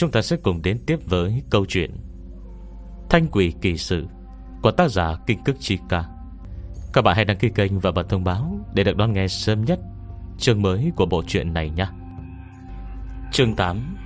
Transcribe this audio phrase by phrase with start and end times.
[0.00, 1.90] chúng ta sẽ cùng đến tiếp với câu chuyện
[3.10, 4.06] Thanh quỷ kỳ sự
[4.62, 6.04] Của tác giả Kinh Cức Chi Ca.
[6.92, 9.64] Các bạn hãy đăng ký kênh và bật thông báo Để được đón nghe sớm
[9.64, 9.78] nhất
[10.38, 11.86] Chương mới của bộ truyện này nhé
[13.32, 13.96] Chương 8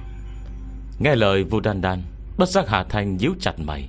[0.99, 2.03] Nghe lời Vu Đan Đan,
[2.39, 3.89] Bất giác Hà Thanh nhíu chặt mày.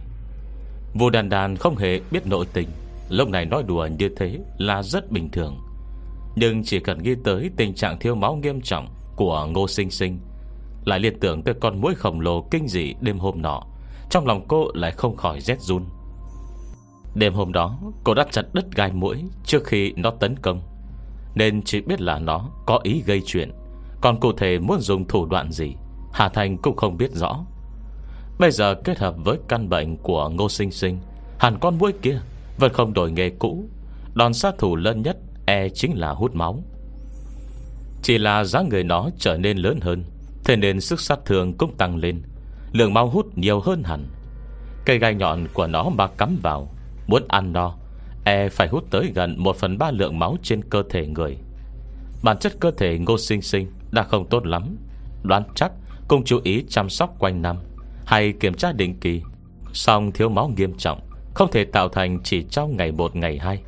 [0.94, 2.70] Vu Đan Đan không hề biết nội tình,
[3.10, 5.58] Lúc này nói đùa như thế là rất bình thường.
[6.36, 10.20] Nhưng chỉ cần ghi tới tình trạng thiếu máu nghiêm trọng Của Ngô Sinh Sinh
[10.86, 13.62] lại liên tưởng tới con muỗi khổng lồ kinh dị đêm hôm nọ.
[14.10, 15.86] Trong lòng cô lại không khỏi rét run.
[17.16, 20.62] Đêm hôm đó, Cô đã chặt đứt gai mũi Trước khi nó tấn công.
[21.36, 23.52] Nên chỉ biết là nó có ý gây chuyện.
[24.02, 25.74] Còn cụ thể muốn dùng thủ đoạn gì,
[26.14, 27.46] Hà Thành cũng không biết rõ.
[28.40, 31.00] Bây giờ kết hợp với căn bệnh của Ngô Sinh Sinh,
[31.40, 32.20] Hẳn con mũi kia
[32.58, 33.66] Vẫn không đổi nghề cũ.
[34.14, 36.64] Đòn sát thủ lớn nhất E chính là hút máu.
[38.02, 40.04] Chỉ là giá người nó trở nên lớn hơn.
[40.46, 42.22] Thế nên sức sát thương cũng tăng lên.
[42.72, 44.08] Lượng máu hút nhiều hơn hẳn.
[44.86, 46.72] Cây gai nhọn của nó mà cắm vào,
[47.08, 47.76] Muốn ăn no
[48.26, 51.38] E phải hút tới gần 1 phần 3 lượng máu trên cơ thể người.
[52.24, 54.78] Bản chất cơ thể ngô sinh sinh Đã không tốt lắm.
[55.24, 55.72] Đoán chắc
[56.08, 57.58] cùng chú ý chăm sóc quanh năm,
[58.06, 59.22] Hay kiểm tra định kỳ.
[59.74, 61.00] Xong thiếu máu nghiêm trọng
[61.34, 63.64] Không thể tạo thành chỉ trong ngày một, ngày hai.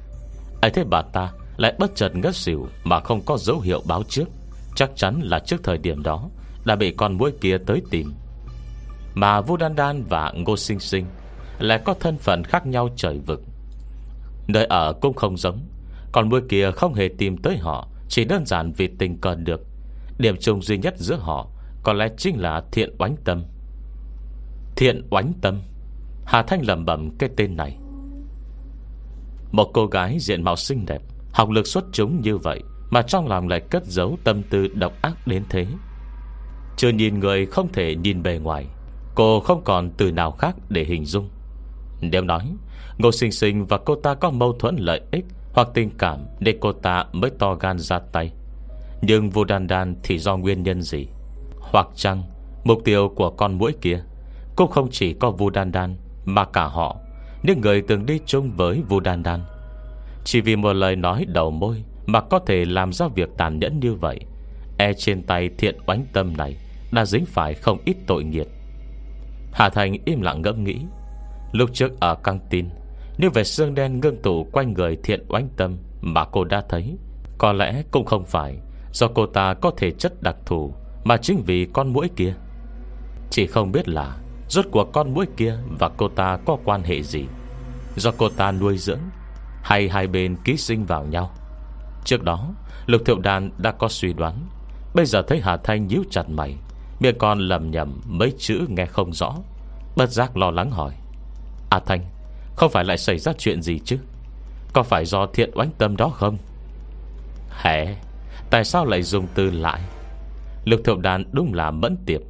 [0.61, 4.03] Ấy thế bà ta lại bất chợt ngất xỉu Mà không có dấu hiệu báo
[4.09, 4.25] trước.
[4.75, 6.29] Chắc chắn là trước thời điểm đó
[6.67, 8.13] đã bị con muỗi kia tới tìm.
[9.13, 11.05] Mà Vu Đan Đan và Ngô Sinh Sinh
[11.59, 13.41] Lại có thân phận khác nhau trời vực.
[14.47, 15.59] Nơi ở cũng không giống
[16.11, 19.61] Còn muỗi kia không hề tìm tới họ, Chỉ đơn giản vì tình cờ được.
[20.17, 21.47] Điểm chung duy nhất giữa họ
[21.83, 23.43] Có lẽ chính là thiện oánh tâm.
[24.75, 25.61] Thiện oánh tâm,
[26.25, 27.77] Hà Thanh lầm bẩm cái tên này.
[29.51, 31.01] Một cô gái diện mạo xinh đẹp,
[31.33, 34.93] Học lực xuất chúng như vậy Mà trong lòng lại cất giấu tâm tư độc
[35.01, 35.65] ác đến thế.
[36.77, 38.65] Chưa nhìn người không thể nhìn bề ngoài.
[39.15, 41.29] Cô không còn từ nào khác để hình dung.
[42.01, 42.53] Nếu nói,
[42.97, 46.57] Ngô Sinh Sinh và cô ta có mâu thuẫn lợi ích Hoặc tình cảm Để
[46.61, 48.31] cô ta mới to gan ra tay.
[49.01, 51.07] Nhưng vô đan đan thì do nguyên nhân gì?
[51.59, 52.23] Hoặc chăng
[52.63, 54.03] Mục tiêu của con mũi kia
[54.55, 55.95] Cũng không chỉ có Vu Đan Đan
[56.25, 56.97] Mà cả họ,
[57.43, 59.39] Những người từng đi chung với Vu Đan Đan?
[60.23, 63.79] Chỉ vì một lời nói đầu môi Mà có thể làm ra việc tàn nhẫn
[63.79, 64.19] như vậy
[64.77, 66.55] E trên tay thiện oánh tâm này.
[66.91, 68.47] Đã dính phải không ít tội nghiệt
[69.57, 70.81] Hà Thành im lặng ngẫm nghĩ.
[71.51, 72.69] Lúc trước ở căng tin,
[73.17, 76.97] Nếu về xương đen ngưng tụ quanh người thiện oánh tâm Mà cô đã thấy,
[77.37, 78.57] Có lẽ cũng không phải
[78.91, 82.33] Do cô ta có thể chất đặc thù Mà chính vì con mũi kia.
[83.29, 84.17] Chỉ không biết là
[84.49, 87.25] Rốt cuộc con mũi kia và cô ta có quan hệ gì,
[87.95, 89.01] Do cô ta nuôi dưỡng
[89.63, 91.31] Hay hai bên ký sinh vào nhau.
[92.05, 92.53] Trước đó,
[92.85, 94.47] Lục thiệu đàn đã có suy đoán,
[94.95, 96.55] Bây giờ thấy Hà Thanh nhíu chặt mày
[96.99, 99.35] Miệng con lầm nhầm mấy chữ nghe không rõ.
[99.95, 100.93] Bất giác lo lắng hỏi.
[101.69, 102.05] À Thanh,
[102.55, 103.97] Không phải lại xảy ra chuyện gì chứ?
[104.73, 106.37] Có phải do thiện oánh tâm đó không?
[107.49, 107.95] Hẻ
[108.49, 109.81] Tại sao lại dùng từ lại?
[110.65, 112.21] Lực thượng đàn đúng là mẫn tiệp.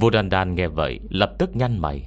[0.00, 2.02] Vu đàn đàn nghe vậy Lập tức nhăn mày.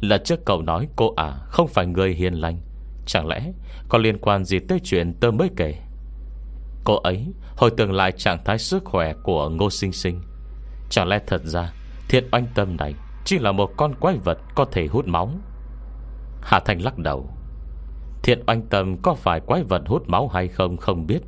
[0.00, 2.60] Là trước cậu nói cô à Không phải người hiền lành.
[3.06, 3.52] Chẳng lẽ
[3.88, 5.74] có liên quan gì tới chuyện tớ mới kể?
[6.84, 7.26] Cô ấy
[7.56, 10.20] Hồi tưởng lại trạng thái sức khỏe của Ngô Sinh Sinh.
[10.90, 11.72] Chẳng lẽ thật ra,
[12.08, 15.30] Thiện oanh tâm này Chỉ là một con quái vật có thể hút máu?
[16.42, 17.30] Hà Thành lắc đầu.
[18.22, 21.20] Thiện oanh tâm có phải quái vật hút máu hay không không biết,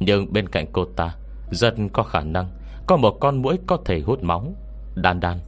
[0.00, 1.14] Nhưng bên cạnh cô ta,
[1.50, 2.48] Rất có khả năng
[2.86, 4.54] Có một con mũi có thể hút máu.
[4.94, 5.38] Đan đan,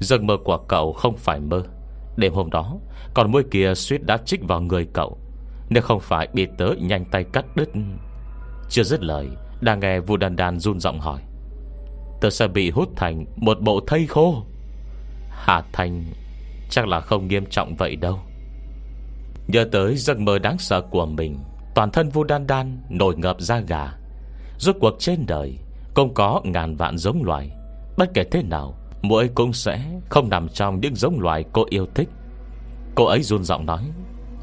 [0.00, 1.62] Giấc mơ của cậu không phải mơ.
[2.16, 2.76] Đêm hôm đó,
[3.14, 5.18] Con mũi kia suýt đã chích vào người cậu.
[5.70, 7.68] Nếu không phải bị tớ nhanh tay cắt đứt.
[8.68, 9.28] Chưa dứt lời,
[9.60, 11.20] Đang nghe Vu Đan Đan run giọng hỏi.
[12.20, 14.42] Tớ sẽ bị hút thành Một bộ thây khô.
[15.30, 16.04] Hà Thành
[16.70, 18.18] Chắc là không nghiêm trọng vậy đâu.
[19.46, 21.38] Nhớ tới giấc mơ đáng sợ của mình
[21.74, 23.92] Toàn thân Vu Đan Đan Nổi ngập da gà.
[24.58, 25.58] Rốt cuộc trên đời
[25.94, 27.50] Không có ngàn vạn giống loài.
[27.96, 31.86] Bất kể thế nào Mỗi cũng sẽ không nằm trong những giống loài cô yêu
[31.94, 32.08] thích.
[32.94, 33.90] Cô ấy run giọng nói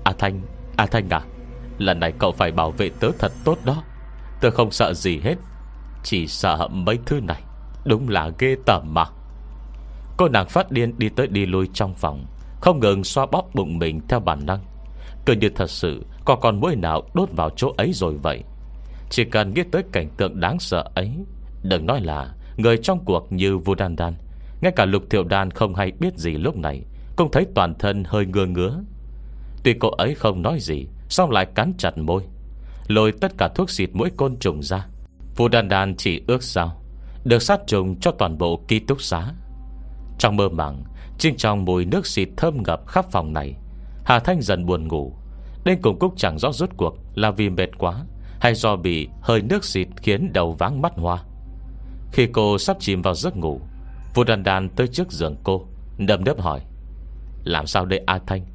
[0.04, 0.42] A Thanh,
[0.78, 1.21] A Thanh à
[1.78, 3.83] Lần này cậu phải bảo vệ tớ thật tốt đó.
[4.42, 5.36] Tớ không sợ gì hết
[6.04, 7.42] Chỉ sợ mấy thứ này.
[7.85, 9.05] Đúng là ghê tởm mà.
[10.17, 12.25] Cô nàng phát điên đi tới đi lui trong phòng,
[12.61, 14.59] Không ngừng xoa bóp bụng mình theo bản năng.
[15.25, 18.43] Cứ như thật sự, Có con mũi nào đốt vào chỗ ấy rồi vậy?
[19.09, 21.11] Chỉ cần nghĩ tới cảnh tượng đáng sợ ấy,
[21.63, 24.13] Đừng nói là Người trong cuộc như Vu Đan Đan,
[24.61, 26.81] Ngay cả Lục Thiệu Đan không hay biết gì lúc này,
[27.15, 28.81] Cũng thấy toàn thân hơi ngơ ngứa.
[29.63, 32.23] Tuy cô ấy không nói gì Xong lại cắn chặt môi,
[32.87, 34.87] Lôi tất cả thuốc xịt mũi côn trùng ra.
[35.35, 36.81] Vu Đan Đan chỉ ước sao
[37.25, 39.33] được sát trùng cho toàn bộ ký túc xá.
[40.19, 40.83] Trong mơ màng
[41.18, 43.56] trên trong mùi nước xịt thơm ngập khắp phòng này,
[44.06, 45.13] Hà Thanh dần buồn ngủ.
[45.63, 48.06] Đến cùng Cúc chẳng rõ rốt cuộc Là vì mệt quá
[48.39, 51.24] Hay do bị hơi nước xịt khiến đầu váng mắt hoa.
[52.12, 53.62] Khi cô sắp chìm vào giấc ngủ
[54.13, 55.66] Vua đàn đàn tới trước giường cô
[55.98, 56.62] đầm đớp hỏi,
[57.44, 58.45] Làm sao đây A Thanh?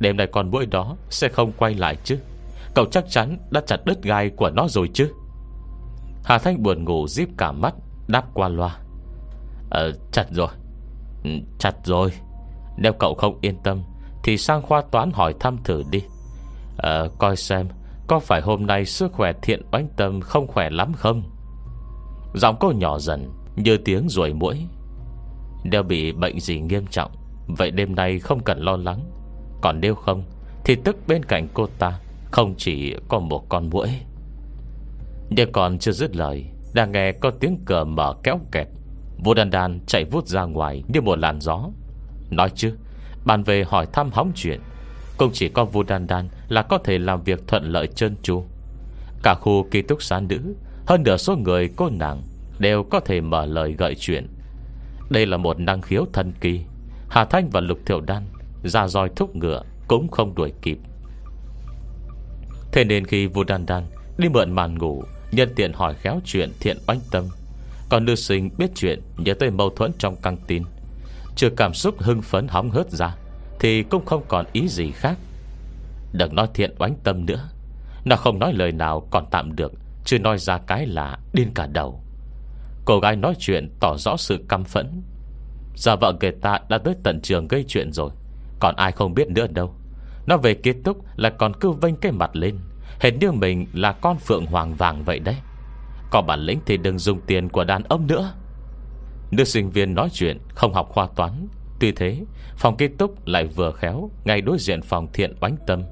[0.00, 2.18] Đêm nay con mũi đó sẽ không quay lại chứ?
[2.74, 5.12] Cậu chắc chắn đã chặt đứt gai của nó rồi chứ?
[6.24, 7.74] Hà Thanh buồn ngủ díp cả mắt
[8.10, 8.78] Đáp qua loa.
[9.70, 10.48] Ờ chặt rồi.
[11.24, 12.10] Ừ, chặt rồi.
[12.76, 13.82] Nếu cậu không yên tâm,
[14.22, 16.02] Thì sang khoa toán hỏi thăm thử đi.
[16.76, 17.68] Ờ coi xem
[18.06, 21.22] Có phải hôm nay sức khỏe thiện oánh tâm Không khỏe lắm không?
[22.34, 24.66] Giọng cô nhỏ dần, Như tiếng ruồi mũi
[25.64, 27.10] Nếu bị bệnh gì nghiêm trọng,
[27.46, 29.10] Vậy đêm nay không cần lo lắng.
[29.62, 30.22] Còn nếu không,
[30.64, 31.98] Thì tức bên cạnh cô ta,
[32.30, 33.88] Không chỉ có một con mũi
[35.30, 38.68] Nhưng còn chưa dứt lời đang nghe có tiếng cờ mở kéo kẹt.
[39.18, 41.68] Vô đàn đàn chạy vút ra ngoài Như một làn gió.
[42.30, 42.76] Nói chứ,
[43.24, 44.60] Bàn về hỏi thăm hóng chuyện.
[45.16, 48.44] Cũng chỉ có Vu đàn đàn Là có thể làm việc thuận lợi trơn tru.
[49.22, 50.54] Cả khu ký túc xá nữ,
[50.86, 52.22] Hơn nửa số người cô nàng,
[52.58, 54.26] Đều có thể mở lời gợi chuyện.
[55.10, 56.60] Đây là một năng khiếu thần kỳ.
[57.08, 58.22] Hà Thanh và Lục Thiểu Đan,
[58.64, 60.78] Ra roi thúc ngựa, Cũng không đuổi kịp.
[62.72, 63.86] Thế nên khi Vu đàn đàn
[64.18, 67.24] Đi mượn màn ngủ Nhân tiện hỏi khéo chuyện thiện oanh tâm.
[67.88, 70.62] Còn nữ sinh biết chuyện Nhớ tới mâu thuẫn trong căng tin.
[71.36, 73.16] Chưa cảm xúc hưng phấn hóng hớt ra,
[73.60, 75.18] Thì cũng không còn ý gì khác.
[76.12, 77.48] Đừng nói thiện oánh tâm nữa.
[78.04, 79.72] Nó không nói lời nào còn tạm được
[80.04, 82.00] Chứ nói ra cái là điên cả đầu.
[82.84, 85.02] Cô gái nói chuyện tỏ rõ sự căm phẫn.
[85.76, 88.10] Giờ vợ người ta đã tới tận trường gây chuyện rồi,
[88.60, 89.74] Còn ai không biết nữa đâu.
[90.26, 92.58] Nó về kết thúc là còn cứ vênh cái mặt lên.
[93.00, 95.36] Hình như mình là con phượng hoàng vàng vậy đấy.
[96.10, 98.32] Có bản lĩnh thì đừng dùng tiền của đàn ông nữa.
[99.30, 101.48] Nữ sinh viên nói chuyện, Không học khoa toán.
[101.80, 102.24] Tuy thế,
[102.56, 105.82] phòng ký túc lại vừa khéo, Ngay đối diện phòng thiện oánh tâm.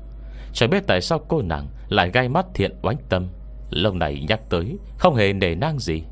[0.52, 3.26] Chẳng biết tại sao cô nàng Lại gai mắt thiện oánh tâm.
[3.70, 6.02] Lâu này nhắc tới, Không hề nề nang gì.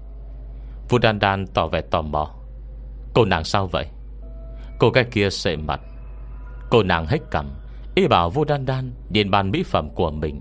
[0.89, 2.35] Vũ đàn đàn tỏ vẻ tò mò.
[3.15, 3.87] Cô nàng sao vậy?
[4.79, 5.81] Cô gái kia sệ mặt.
[6.71, 7.51] Cô nàng hết cầm
[7.95, 10.41] Ý bảo vô đan đan nhìn bàn mỹ phẩm của mình.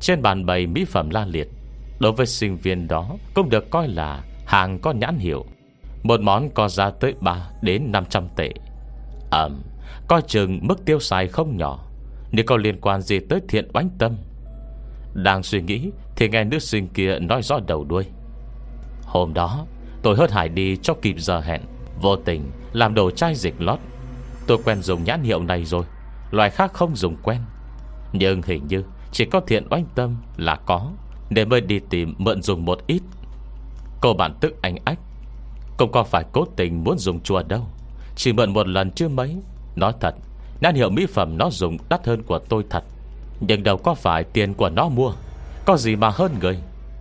[0.00, 1.48] Trên bàn bày mỹ phẩm la liệt,
[1.98, 5.44] Đối với sinh viên đó Cũng được coi là hàng có nhãn hiệu.
[6.02, 8.50] Một món có giá tới 3 đến 500 tệ.
[9.30, 9.62] Ẩm,
[10.08, 11.84] Coi chừng mức tiêu xài không nhỏ,
[12.32, 14.16] Nếu có liên quan gì tới thiện oánh tâm.
[15.14, 18.04] Đang suy nghĩ Thì nghe nữ sinh kia nói rõ đầu đuôi.
[19.02, 19.66] Hôm đó,
[20.02, 21.60] Tôi hớt hải đi cho kịp giờ hẹn,
[22.00, 23.78] Vô tình làm đồ chai dịch lót.
[24.46, 25.84] Tôi quen dùng nhãn hiệu này rồi
[26.30, 27.40] loại khác không dùng quen.
[28.12, 28.82] Nhưng hình như
[29.16, 30.92] chỉ có thiện oanh tâm là có,
[31.30, 33.02] Để mới đi tìm mượn dùng một ít.
[34.00, 34.98] Cô bạn tức anh ách,
[35.78, 37.66] Cũng có phải cố tình muốn dùng chùa đâu.
[38.16, 39.36] Chỉ mượn một lần chưa mấy.
[39.76, 40.14] Nói thật,
[40.60, 42.84] Nhãn hiệu mỹ phẩm nó dùng đắt hơn của tôi thật.
[43.40, 45.12] Nhưng đâu có phải tiền của nó mua,
[45.66, 46.58] Có gì mà hơn người.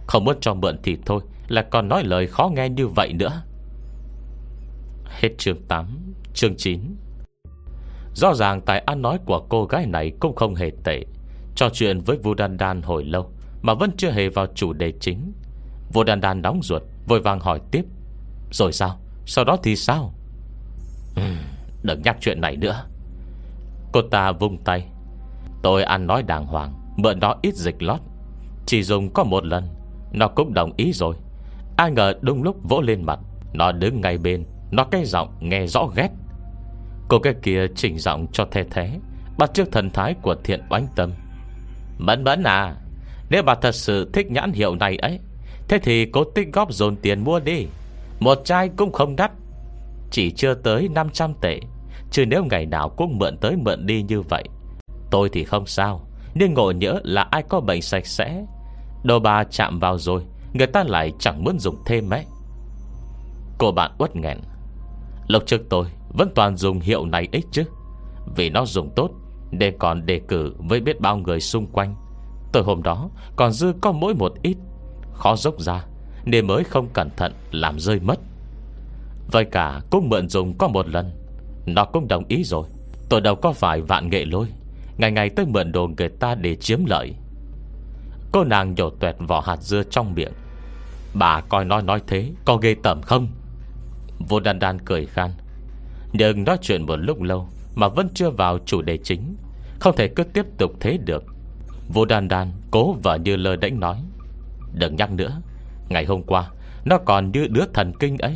[0.07, 3.41] Không muốn cho mượn thì thôi Là còn nói lời khó nghe như vậy nữa.
[5.06, 6.79] Hết chương 8 Chương 9
[8.15, 11.03] Rõ ràng tài ăn nói của cô gái này Cũng không hề tệ.
[11.56, 13.31] Trò chuyện với Vu Đan Đan hồi lâu
[13.62, 15.34] Mà vẫn chưa hề vào chủ đề chính.
[15.94, 17.86] Vu Đan Đan đóng ruột Vội vàng hỏi tiếp.
[18.51, 19.00] Rồi sao?
[19.25, 20.13] Sau đó thì sao?
[21.20, 21.38] Uhm,
[21.84, 22.86] Đừng nhắc chuyện này nữa.
[23.91, 24.88] Cô ta vung tay.
[25.63, 28.00] Tôi ăn nói đàng hoàng Mượn nó ít dịch lót.
[28.65, 29.63] Chỉ dùng có một lần
[30.12, 31.15] Nó cũng đồng ý rồi.
[31.77, 33.20] Ai ngờ đúng lúc vỗ lên mặt
[33.53, 36.10] Nó đứng ngay bên nó cái giọng nghe rõ ghét.
[37.08, 39.00] Cô cái kia chỉnh giọng cho the thế
[39.38, 41.12] Bắt trước thần thái của thiện oánh tâm.
[41.98, 42.75] Mẫn mẫn à
[43.30, 45.20] Nếu bà thật sự thích nhãn hiệu này ấy,
[45.68, 47.66] Thế thì cố tích góp dồn tiền mua đi.
[48.20, 49.32] Một chai cũng không đắt,
[50.12, 51.60] Chỉ chưa tới 500 tệ.
[52.12, 54.44] Chứ nếu ngày nào cũng mượn tới mượn đi như vậy,
[55.12, 56.08] Tôi thì không sao.
[56.34, 58.46] Nhưng ngộ nhỡ là ai có bệnh sạch sẽ,
[59.04, 60.24] Đồ bà chạm vào rồi,
[60.54, 62.25] Người ta lại chẳng muốn dùng thêm ấy.
[63.58, 64.38] Cô bạn uất nghẹn,
[65.28, 65.86] lộc trước tôi
[66.18, 67.64] vẫn toàn dùng hiệu này ít chứ,
[68.36, 69.10] Vì nó dùng tốt.
[69.59, 71.95] Nên còn đề cử với biết bao người xung quanh.
[72.53, 74.57] Từ hôm đó, Còn dư có mỗi một ít.
[75.13, 75.85] Khó dốc ra,
[76.25, 78.19] Nên mới không cẩn thận làm rơi mất.
[79.31, 81.12] Vậy cả cũng mượn dùng có một lần.
[81.65, 82.67] Nó cũng đồng ý rồi.
[83.09, 84.47] Tôi đâu có phải vạn nghệ lôi.
[84.97, 87.13] Ngày ngày tôi mượn đồ người ta để chiếm lợi.
[88.31, 90.33] Cô nàng nhổ tuẹt vỏ hạt dưa trong miệng.
[91.13, 93.27] Bà coi nói nói thế, Có ghê tởm không?
[94.29, 95.31] Vô đan đan cười khan.
[96.13, 99.35] Nhưng nói chuyện một lúc lâu Mà vẫn chưa vào chủ đề chính.
[99.86, 101.24] Không thể cứ tiếp tục thế được.
[101.94, 103.98] Vũ đàn đàn cố vợ như lơ đánh nói.
[104.74, 105.42] Đừng nhắc nữa,
[105.89, 106.50] Ngày hôm qua,
[106.86, 108.36] Nó còn như đứa thần kinh ấy.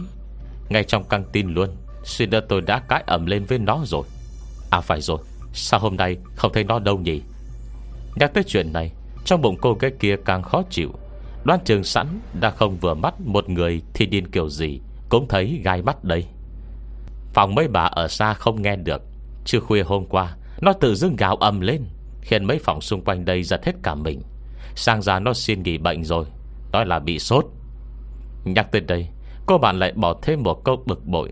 [0.70, 1.70] Ngay trong căng tin luôn
[2.04, 4.04] Suy nữa tôi đã cãi ẩm lên với nó rồi.
[4.72, 5.18] À phải rồi,
[5.54, 7.22] Sao hôm nay không thấy nó đâu nhỉ?
[8.16, 8.92] Nhắc tới chuyện này,
[9.26, 10.92] Trong bụng cô cái kia càng khó chịu.
[11.44, 12.08] Đoan trường sẵn
[12.40, 14.80] đã không vừa mắt Một người thì điên kiểu gì
[15.10, 16.26] Cũng thấy gai mắt đây
[17.34, 19.02] Phòng mấy bà ở xa không nghe được.
[19.46, 21.86] Chưa khuya hôm qua nó tự dưng gào ầm lên,
[22.22, 24.22] Khiến mấy phòng xung quanh đây giật hết cả mình.
[24.76, 26.26] Sang ra nó xin nghỉ bệnh rồi,
[26.72, 27.46] Nói là bị sốt.
[28.44, 29.08] Nhắc tới đây,
[29.46, 31.32] Cô bạn lại bỏ thêm một câu bực bội.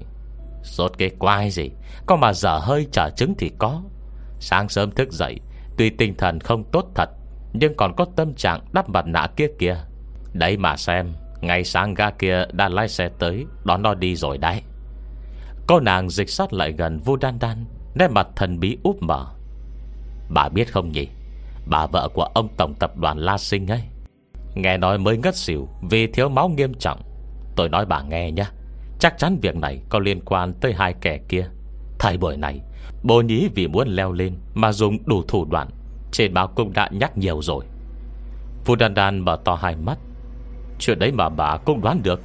[0.64, 1.70] Sốt cái quai gì,
[2.06, 3.82] Có mà dở hơi trả trứng thì có.
[4.40, 5.40] Sáng sớm thức dậy,
[5.78, 7.10] Tuy tinh thần không tốt thật,
[7.54, 9.78] Nhưng còn có tâm trạng đắp mặt nạ kia kia
[10.34, 14.38] Đấy mà xem, Ngày sáng ga kia đã lái xe tới, Đón nó đi rồi
[14.38, 14.62] đấy.
[15.68, 17.66] Cô nàng dịch sát lại gần Vu Đan Đan
[18.00, 19.26] Nét mặt thần bí úp mở.
[20.30, 21.08] Bà biết không nhỉ?
[21.66, 23.82] Bà vợ của ông tổng tập đoàn La Sinh ấy.
[24.56, 27.02] Nghe nói mới ngất xỉu Vì thiếu máu nghiêm trọng.
[27.56, 28.46] Tôi nói bà nghe nhé.
[29.00, 31.48] Chắc chắn việc này có liên quan tới hai kẻ kia.
[32.00, 32.60] Thời buổi này
[33.04, 35.70] Bồ nhí vì muốn leo lên Mà dùng đủ thủ đoạn.
[36.12, 37.66] Trên báo cũng đã nhắc nhiều rồi.
[38.66, 39.98] Phu Đan Đan mở to hai mắt.
[40.80, 42.22] Chuyện đấy mà bà cũng đoán được.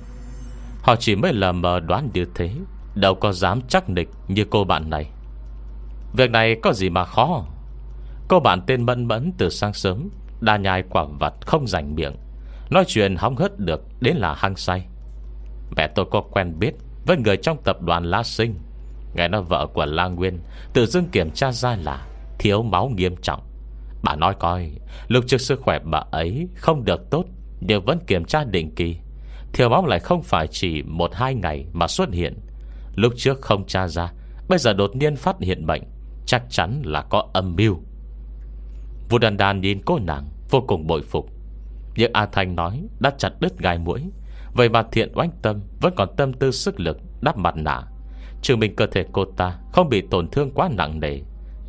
[0.83, 2.51] Họ chỉ mới là mờ đoán như thế.
[2.95, 5.11] Đâu có dám chắc nịch như cô bạn này.
[6.13, 7.45] Việc này có gì mà khó?
[8.29, 10.09] Cô bạn tên Mẫn Mẫn từ sáng sớm,
[10.41, 12.17] Đa nhai quả vật không rảnh miệng.
[12.71, 14.87] Nói chuyện hóng hớt được Đến là hăng say.
[15.77, 16.75] Mẹ tôi có quen biết
[17.07, 18.55] Với người trong tập đoàn La Sinh.
[19.15, 20.41] Nghe nói vợ của La Nguyên
[20.73, 22.07] Tự dưng kiểm tra ra là
[22.39, 23.41] Thiếu máu nghiêm trọng.
[24.03, 24.71] Bà nói coi,
[25.09, 27.25] Lúc trước sức khỏe bà ấy không được tốt,
[27.61, 28.97] Nhưng vẫn kiểm tra định kỳ.
[29.53, 32.39] Thiếu máu lại không phải chỉ một hai ngày Mà xuất hiện.
[32.95, 34.13] Lúc trước không tra ra,
[34.49, 35.83] Bây giờ đột nhiên phát hiện bệnh.
[36.27, 37.77] Chắc chắn là có âm mưu.
[39.09, 41.31] Vua đàn đàn nhìn cô nàng, Vô cùng bội phục.
[41.97, 44.01] Nhưng A Thanh nói, đã chặt đứt gai mũi
[44.55, 47.83] Vậy mà thiện oanh tâm Vẫn còn tâm tư sức lực đắp mặt nạ.
[48.43, 51.21] Trừ mình cơ thể cô ta Không bị tổn thương quá nặng nề.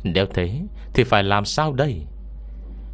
[0.02, 0.60] Nếu thế,
[0.94, 2.06] thì phải làm sao đây?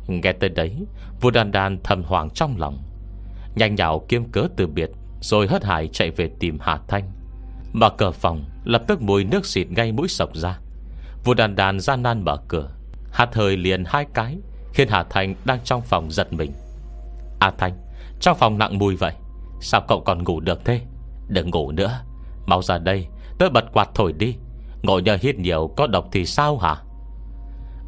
[0.08, 0.76] Nghe tới đấy,
[1.20, 2.78] Vua đàn đàn thầm hoàng trong lòng.
[3.54, 4.90] Nhanh nhạo kiếm cớ từ biệt,
[5.20, 7.10] Rồi hất hải chạy về tìm Hà Thanh.
[7.72, 10.58] Mà cửa phòng, Lập tức mùi nước xịt ngay mũi sọc ra.
[11.24, 12.70] Vụ đàn đàn ra nan mở cửa.
[13.12, 14.38] Hạt hơi liền hai cái,
[14.72, 16.52] Khiến Hà Thanh đang trong phòng giật mình.
[17.40, 17.72] À Thanh
[18.20, 19.12] Trong phòng nặng mùi vậy?
[19.60, 20.80] Sao cậu còn ngủ được thế?
[21.28, 22.00] Đừng ngủ nữa.
[22.46, 23.06] Mau ra đây,
[23.38, 24.36] Tớ bật quạt thổi đi.
[24.82, 26.76] Ngồi nhờ hít nhiều, có độc thì sao hả?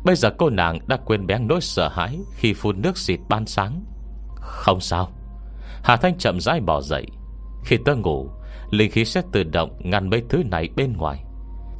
[0.05, 3.47] Bây giờ cô nàng đã quên bén nỗi sợ hãi Khi phun nước xịt ban
[3.47, 3.85] sáng.
[4.37, 5.09] Không sao.
[5.83, 7.07] Hà Thanh chậm rãi bỏ dậy.
[7.65, 8.31] Khi tớ ngủ,
[8.71, 11.25] Linh khí sẽ tự động ngăn mấy thứ này bên ngoài.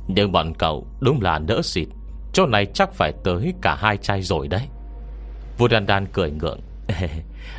[0.09, 1.89] Nhưng bọn cậu đúng là nỡ xịt.
[2.33, 4.69] Chỗ này chắc phải tới cả hai chai rồi đấy.
[5.59, 6.61] Vua Đan Đan cười ngượng.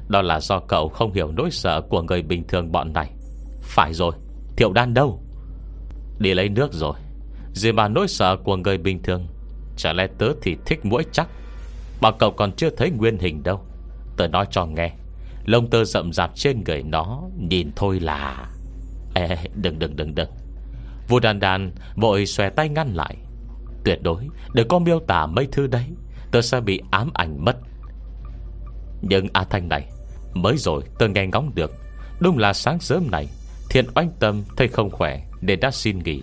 [0.07, 3.11] Đó là do cậu không hiểu nỗi sợ Của người bình thường bọn này.
[3.61, 4.13] Phải rồi,
[4.57, 5.23] Thiệu Đan đâu?
[6.19, 6.93] Đi lấy nước rồi.
[7.53, 9.27] Gì mà nỗi sợ của người bình thường?
[9.77, 11.27] Chả lẽ tớ thì thích mũi chắc?
[12.01, 13.61] Mà cậu còn chưa thấy nguyên hình đâu.
[14.17, 14.91] Tớ nói cho nghe,
[15.45, 18.49] Lông tơ rậm rạp trên người nó Nhìn thôi là.
[19.15, 20.29] Ê, đừng đừng đừng đừng.
[21.07, 23.15] Vua đàn đàn vội xòe tay ngăn lại.
[23.85, 25.85] Tuyệt đối đừng có miêu tả mấy thứ đấy,
[26.31, 27.57] Tớ sẽ bị ám ảnh mất.
[29.01, 29.89] Nhưng A Thanh này,
[30.33, 31.71] Mới rồi tớ nghe ngóng được.
[32.19, 33.27] Đúng là sáng sớm này,
[33.69, 36.21] Thiện oanh tâm thấy không khỏe Nên đã xin nghỉ.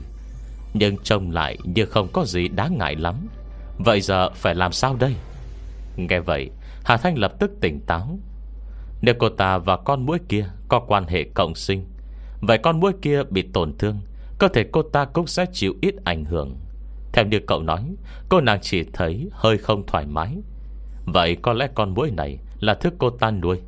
[0.74, 3.28] Nhưng trông lại như không có gì đáng ngại lắm.
[3.78, 5.14] Vậy giờ phải làm sao đây?
[5.96, 6.50] Nghe vậy,
[6.84, 8.18] Hà Thanh lập tức tỉnh táo.
[9.02, 11.84] Nếu cô ta và con mũi kia Có quan hệ cộng sinh,
[12.40, 14.00] Vậy con mũi kia bị tổn thương
[14.40, 16.56] có thể cô ta cũng sẽ chịu ít ảnh hưởng.
[17.12, 17.94] Theo như cậu nói,
[18.28, 20.36] Cô nàng chỉ thấy hơi không thoải mái.
[21.06, 23.60] Vậy có lẽ con mũi này Là thức cô ta nuôi.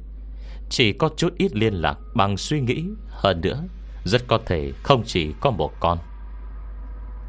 [0.69, 2.85] Chỉ có chút ít liên lạc bằng suy nghĩ.
[3.09, 3.64] Hơn nữa,
[4.05, 5.99] Rất có thể không chỉ có một con.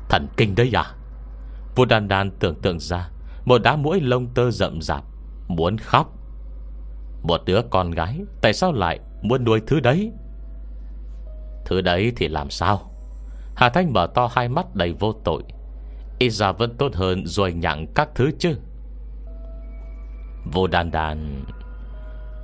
[0.10, 0.94] Thần kinh đấy à?
[1.76, 3.10] Vua đàn đàn tưởng tượng ra,
[3.46, 5.04] Một đá mũi lông tơ rậm rạp,
[5.48, 6.14] Muốn khóc.
[7.24, 10.12] Một đứa con gái, Tại sao lại muốn nuôi thứ đấy?
[11.66, 12.93] Thứ đấy thì làm sao?
[13.56, 15.44] Hà Thanh mở to hai mắt đầy vô tội.
[16.20, 18.56] Ít ra vẫn tốt hơn Rồi nhặng các thứ chứ?
[20.54, 21.46] Vô đàn đàn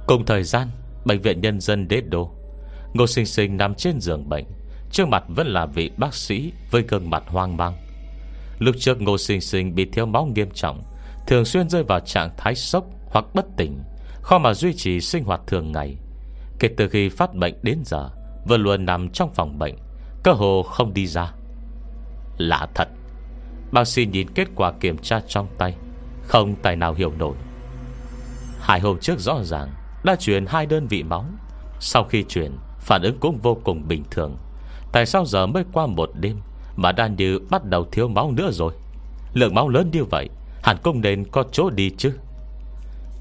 [0.07, 0.67] Cùng thời gian,
[1.05, 2.31] Bệnh viện Nhân dân Đế Đô,
[2.93, 4.45] Ngô Sinh Sinh nằm trên giường bệnh,
[4.91, 7.77] Trước mặt vẫn là vị bác sĩ Với gương mặt hoang mang.
[8.59, 10.83] Lúc trước Ngô Sinh Sinh bị thiếu máu nghiêm trọng,
[11.27, 13.83] Thường xuyên rơi vào trạng thái sốc Hoặc bất tỉnh,
[14.21, 15.97] Khó mà duy trì sinh hoạt thường ngày.
[16.59, 18.09] Kể từ khi phát bệnh đến giờ,
[18.45, 19.75] Vẫn luôn nằm trong phòng bệnh
[20.23, 21.31] Cơ hồ không đi ra.
[22.37, 22.87] Lạ thật,
[23.71, 25.75] Bác sĩ nhìn kết quả kiểm tra trong tay,
[26.27, 27.35] Không tài nào hiểu nổi.
[28.59, 29.69] Hai hôm trước rõ ràng
[30.03, 31.25] Đã chuyển hai đơn vị máu.
[31.79, 34.37] Sau khi chuyển Phản ứng cũng vô cùng bình thường.
[34.91, 36.39] Tại sao giờ mới qua một đêm
[36.75, 38.73] Mà đan như bắt đầu thiếu máu nữa rồi?
[39.33, 40.29] Lượng máu lớn như vậy,
[40.63, 42.13] Hẳn cũng nên có chỗ đi chứ.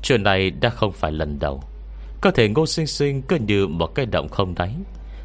[0.03, 1.63] Chuyện này đã không phải lần đầu.
[2.21, 4.75] Cơ thể ngô sinh sinh cứ như một cái động không đáy.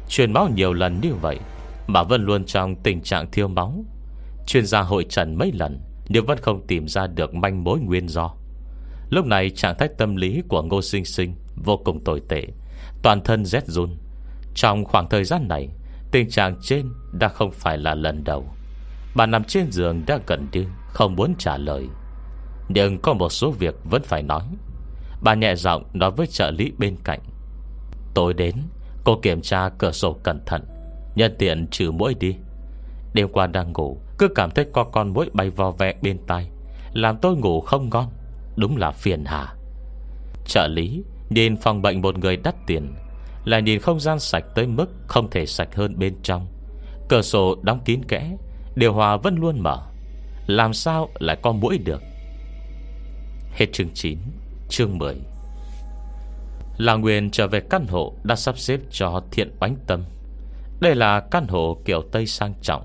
[0.08, 1.38] Truyền máu nhiều lần như vậy
[1.86, 3.84] mà vẫn luôn trong tình trạng thiếu máu.
[4.46, 8.08] Chuyên gia hội trần mấy lần, Nhưng vẫn không tìm ra được manh mối nguyên
[8.08, 8.34] do.
[9.10, 12.46] Lúc này, trạng thái tâm lý của ngô sinh sinh Vô cùng tồi tệ,
[13.02, 13.96] Toàn thân rét run.
[14.54, 15.68] Trong khoảng thời gian này,
[16.10, 18.44] Tình trạng trên đã không phải là lần đầu.
[19.16, 21.88] Bà nằm trên giường đã gần đi, Không muốn trả lời.
[22.68, 24.42] Nhưng có một số việc vẫn phải nói.
[25.22, 27.20] Bà nhẹ giọng nói với trợ lý bên cạnh.
[28.14, 28.54] Tối đến,
[29.04, 30.73] Cô kiểm tra cửa sổ cẩn thận.
[31.14, 32.36] Nhân tiện trừ mũi đi.
[33.14, 36.50] Đêm qua đang ngủ, Cứ cảm thấy có con mũi bay vò vẹ bên tai,
[36.92, 38.06] Làm tôi ngủ không ngon,
[38.56, 39.54] Đúng là phiền hà.
[40.46, 42.94] Trợ lý, nhìn phòng bệnh một người đắt tiền
[43.44, 46.46] Là nhìn không gian sạch tới mức Không thể sạch hơn bên trong.
[47.08, 48.36] Cửa sổ đóng kín kẽ,
[48.74, 49.86] Điều hòa vẫn luôn mở.
[50.46, 52.02] Làm sao lại có mũi được?
[53.52, 54.18] Hết chương 9
[54.68, 55.16] Chương 10
[56.78, 60.04] Là Nguyên trở về căn hộ Đã sắp xếp cho thiện oánh tâm.
[60.80, 62.82] Đây là căn hộ kiểu Tây sang trọng.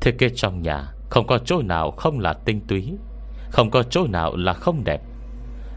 [0.00, 2.92] Thiết kế trong nhà, Không có chỗ nào không là tinh túy,
[3.50, 5.00] Không có chỗ nào là không đẹp.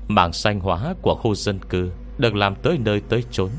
[0.08, 3.50] Mảng xanh hóa của khu dân cư Được làm tới nơi tới chốn,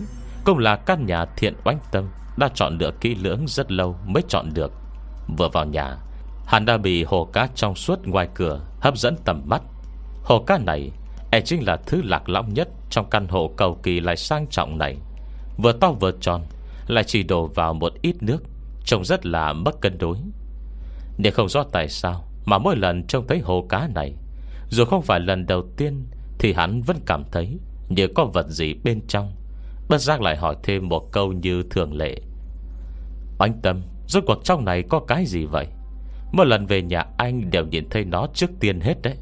[0.44, 4.22] Cũng là căn nhà thiện oánh tâm, Đã chọn lựa kỹ lưỡng rất lâu Mới
[4.28, 4.72] chọn được.
[5.38, 5.96] Vừa vào nhà,
[6.46, 9.62] Hắn đã bị hồ cá trong suốt ngoài cửa Hấp dẫn tầm mắt.
[10.24, 10.90] Hồ cá này
[11.30, 14.78] E chính là thứ lạc lõng nhất Trong căn hộ cầu kỳ lại sang trọng
[14.78, 14.96] này.
[15.56, 16.42] Vừa to vừa tròn
[16.90, 18.42] lại chỉ đổ vào một ít nước,
[18.84, 20.16] Trông rất là mất cân đối.
[21.18, 24.14] Nhưng không rõ tại sao Mà mỗi lần trông thấy hồ cá này,
[24.68, 26.06] Dù không phải lần đầu tiên,
[26.38, 29.32] Thì hắn vẫn cảm thấy Như có vật gì bên trong.
[29.88, 32.20] Bất giác lại hỏi thêm một câu như thường lệ.
[33.38, 35.66] Anh tâm, Rốt cuộc trong này có cái gì vậy?
[36.32, 39.16] Một lần về nhà anh đều nhìn thấy nó trước tiên hết đấy.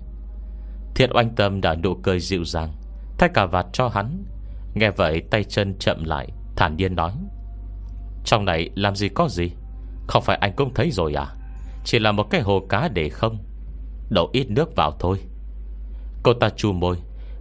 [0.94, 2.72] Thiện oanh tâm đã nụ cười dịu dàng,
[3.18, 4.24] Thay cả vạt cho hắn.
[4.74, 7.12] Nghe vậy tay chân chậm lại, Thản nhiên nói.
[8.28, 9.50] Trong này làm gì có gì?
[10.06, 11.26] Không phải anh cũng thấy rồi à?
[11.84, 13.38] Chỉ là một cái hồ cá để không?
[14.10, 15.18] Đổ ít nước vào thôi.
[16.22, 16.96] Cô ta chu môi,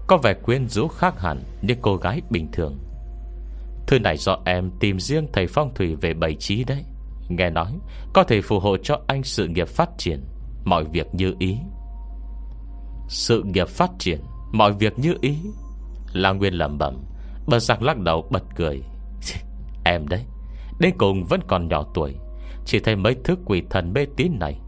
[0.07, 2.77] Có vẻ quyến rũ khác hẳn Như cô gái bình thường.
[3.87, 6.83] Thư này do em tìm riêng thầy phong thủy về bày trí đấy.
[7.29, 7.71] Nghe nói,
[8.13, 10.21] Có thể phù hộ cho anh sự nghiệp phát triển,
[10.65, 11.57] Mọi việc như ý.
[13.07, 14.19] Sự nghiệp phát triển,
[14.51, 15.37] Mọi việc như ý?
[16.13, 17.03] Là Nguyên lầm bẩm
[17.47, 18.81] Bờ giặc lắc đầu bật cười.
[19.85, 20.25] Em đấy.
[20.79, 22.15] Đến cùng vẫn còn nhỏ tuổi.
[22.65, 24.59] Chỉ thấy mấy thứ quỷ thần mê tín này.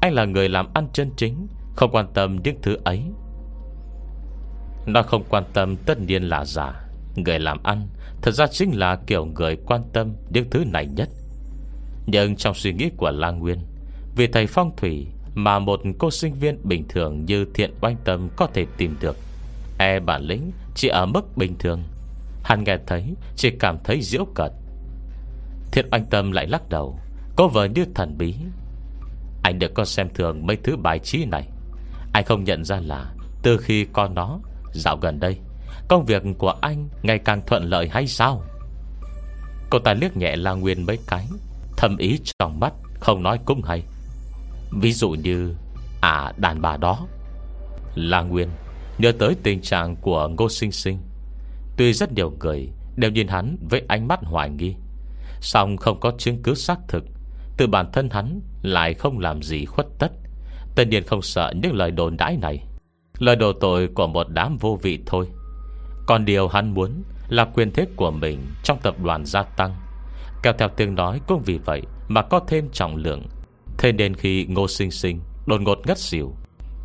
[0.00, 1.46] Anh là người làm ăn chân chính,
[1.76, 3.02] Không quan tâm những thứ ấy.
[4.86, 6.86] Nó không quan tâm tất nhiên là giả.
[7.16, 7.88] Người làm ăn
[8.22, 11.08] Thật ra chính là kiểu người quan tâm Những thứ này nhất.
[12.06, 13.58] Nhưng trong suy nghĩ của La Nguyên,
[14.16, 18.28] Vì thầy phong thủy Mà một cô sinh viên bình thường Như thiện oanh tâm
[18.36, 19.16] có thể tìm được.
[19.78, 21.82] E bản lĩnh chỉ ở mức bình thường.
[22.42, 24.52] Hắn nghe thấy, Chỉ cảm thấy diễu cợt.
[25.72, 26.98] Thiết oanh tâm lại lắc đầu.
[27.36, 28.34] Có vờ như thần bí.
[29.42, 31.48] Anh được con xem thường mấy thứ bài trí này.
[32.12, 34.38] Anh không nhận ra là Từ khi có nó,
[34.72, 35.36] Dạo gần đây,
[35.88, 38.42] Công việc của anh ngày càng thuận lợi hay sao?
[39.70, 41.26] Cô ta liếc nhẹ La Nguyên mấy cái,
[41.76, 43.82] thầm ý trong mắt, Không nói cũng hay.
[44.80, 45.54] Ví dụ như
[46.00, 47.06] À đàn bà đó.
[47.94, 48.48] La Nguyên
[48.98, 50.98] Nhớ tới tình trạng của Ngô Sinh Sinh.
[51.76, 54.74] Tuy rất nhiều người Đều nhìn hắn với ánh mắt hoài nghi
[55.40, 57.04] Xong không có chứng cứ xác thực.
[57.56, 60.12] Từ bản thân hắn Lại không làm gì khuất tất.
[60.74, 62.64] Tất nhiên không sợ những lời đồn đãi này.
[63.18, 65.26] Lời đổ tội của một đám vô vị thôi.
[66.06, 69.74] Còn điều hắn muốn Là quyền thế của mình Trong tập đoàn gia tăng.
[70.42, 73.22] Kéo theo tiếng nói cũng vì vậy Mà có thêm trọng lượng.
[73.78, 76.34] Thế nên khi ngô sinh sinh Đột ngột ngất xỉu,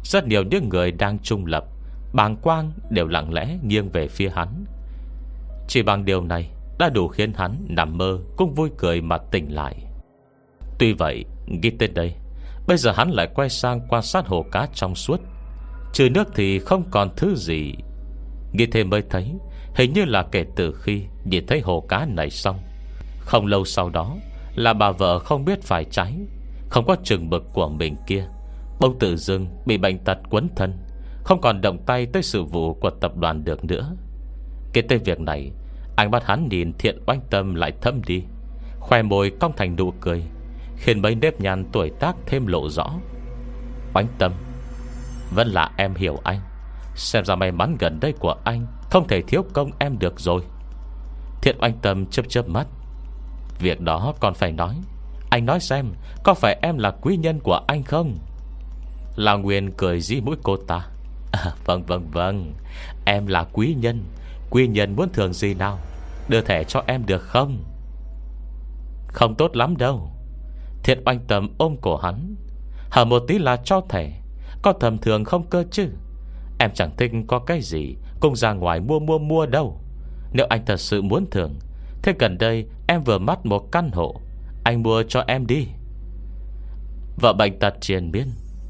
[0.04, 1.66] Rất nhiều những người đang trung lập,
[2.14, 4.66] Bàng quang đều lặng lẽ nghiêng về phía hắn.
[5.68, 9.56] Chỉ bằng điều này đã đủ khiến hắn nằm mơ Cũng vui cười mà tỉnh
[9.56, 9.76] lại.
[10.80, 11.26] Tuy vậy
[11.62, 12.14] Ghi tên đây,
[12.68, 15.22] Bây giờ hắn lại quay sang quan sát hồ cá trong suốt.
[15.94, 17.74] Trừ nước thì không còn thứ gì.
[18.54, 19.32] Nghĩ thêm mới thấy,
[19.76, 22.60] Hình như là kể từ khi Nhìn thấy hồ cá này xong.
[23.20, 24.16] Không lâu sau đó,
[24.56, 26.14] Là bà vợ không biết phải trái,
[26.70, 28.26] Không có chừng mực của mình kia.
[28.80, 30.74] Bông tự dưng bị bệnh tật quấn thân,
[31.24, 33.96] Không còn động tay tới sự vụ Của tập đoàn được nữa.
[34.74, 35.52] Cái tên việc này
[35.96, 38.24] anh bắt hắn nhìn thiện oanh tâm lại thâm đi.
[38.80, 40.24] Khoe môi cong thành nụ cười
[40.78, 42.94] Khiến mấy nếp nhăn tuổi tác thêm lộ rõ.
[43.94, 44.32] Oanh tâm
[45.36, 46.40] Vẫn là em hiểu anh.
[46.96, 50.42] Xem ra may mắn gần đây của anh Không thể thiếu công em được rồi.
[51.42, 52.68] Thiện oanh tâm chớp chớp mắt.
[53.60, 54.76] Việc đó còn phải nói.
[55.30, 58.18] Anh nói xem Có phải em là quý nhân của anh không?
[59.16, 60.88] La Nguyên cười dí mũi cô ta.
[61.32, 62.54] À, Vâng vâng vâng.
[63.06, 64.04] Em là quý nhân
[64.50, 65.80] Quy nhân muốn thường gì nào?
[66.30, 67.64] Đưa thẻ cho em được không?
[69.08, 70.12] Không tốt lắm đâu.
[70.84, 72.36] Thiện oanh tầm ôm cổ hắn.
[72.92, 74.22] Hở một tí là cho thẻ.
[74.62, 75.88] Có thầm thường không cơ chứ?
[76.60, 79.80] Em chẳng thích có cái gì Cùng ra ngoài mua mua mua đâu.
[80.34, 81.54] Nếu anh thật sự muốn thường
[82.04, 84.22] Thế gần đây em vừa mắt một căn hộ.
[84.64, 85.68] Anh mua cho em đi.
[87.22, 88.28] Vợ bệnh tật triền biên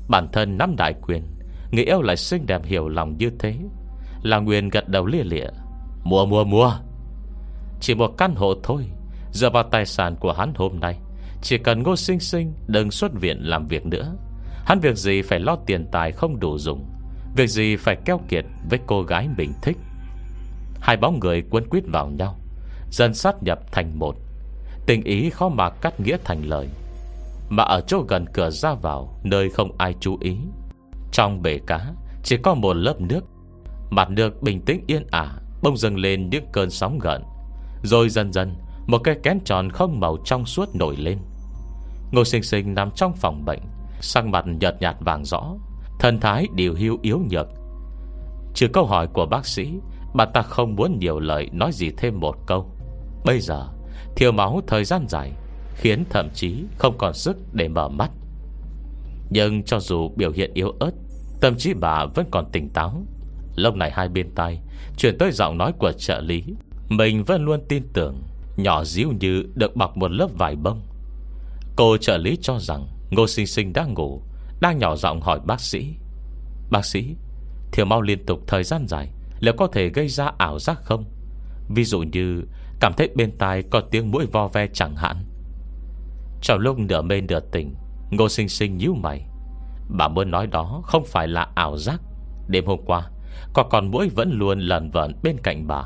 [0.10, 1.24] Bản thân nắm đại quyền,
[1.72, 3.56] Người yêu lại xinh đẹp hiểu lòng như thế.
[4.24, 5.48] Là Nguyên gật đầu lia lịa.
[6.06, 6.72] Mua mua mua
[7.80, 8.86] Chỉ một căn hộ thôi
[9.32, 10.98] Giờ vào tài sản của hắn hôm nay.
[11.42, 14.16] Chỉ cần ngô sinh sinh Đừng xuất viện làm việc nữa.
[14.66, 16.86] Hắn việc gì phải lo tiền tài không đủ dùng.
[17.36, 19.78] Việc gì phải keo kiệt Với cô gái mình thích.
[20.80, 22.40] Hai bóng người quấn quýt vào nhau,
[22.92, 24.16] Dần sát nhập thành một.
[24.86, 26.68] Tình ý khó mà cắt nghĩa thành lời.
[27.50, 30.38] Mà ở chỗ gần cửa ra vào, Nơi không ai chú ý.
[31.12, 31.92] Trong bể cá,
[32.24, 33.22] Chỉ có một lớp nước.
[33.90, 35.36] Mặt nước bình tĩnh yên ả.
[35.62, 37.24] Bông dâng lên những cơn sóng gợn,
[37.84, 38.56] Rồi dần dần
[38.88, 41.18] Một cái kén tròn không màu trong suốt nổi lên.
[42.12, 43.62] Ngô sinh sinh nằm trong phòng bệnh
[44.02, 45.56] Sang mặt nhợt nhạt vàng rõ,
[46.00, 47.48] Thần thái điều hưu yếu nhược.
[48.54, 49.74] Trừ câu hỏi của bác sĩ,
[50.14, 52.72] Bà ta không muốn nhiều lời nói gì thêm một câu.
[53.26, 53.68] Bây giờ
[54.16, 55.32] Thiếu máu thời gian dài
[55.76, 58.12] Khiến thậm chí không còn sức để mở mắt.
[59.30, 60.92] Nhưng cho dù biểu hiện yếu ớt
[61.42, 63.04] Tâm trí bà vẫn còn tỉnh táo.
[63.56, 64.62] Lúc này hai bên tay
[64.98, 66.44] Chuyển tới giọng nói của trợ lý.
[66.90, 68.24] Mình vẫn luôn tin tưởng,
[68.58, 70.82] Nhỏ díu như được bọc một lớp vải bông.
[71.76, 74.22] Cô trợ lý cho rằng Ngô sinh sinh đang ngủ,
[74.62, 75.96] Đang nhỏ giọng hỏi bác sĩ.
[76.72, 77.16] Bác sĩ,
[77.72, 81.06] Thiểu mau liên tục thời gian dài, Liệu có thể gây ra ảo giác không?
[81.70, 82.42] Ví dụ như
[82.80, 85.26] Cảm thấy bên tai có tiếng mũi vo ve chẳng hạn.
[86.42, 87.76] Trong lúc nửa mê nửa tỉnh,
[88.12, 89.26] Ngô sinh sinh nhíu mày.
[89.90, 92.02] Bà muốn nói đó không phải là ảo giác.
[92.48, 93.10] Đêm hôm qua
[93.56, 95.84] có con mũi vẫn luôn lần vẩn bên cạnh bà.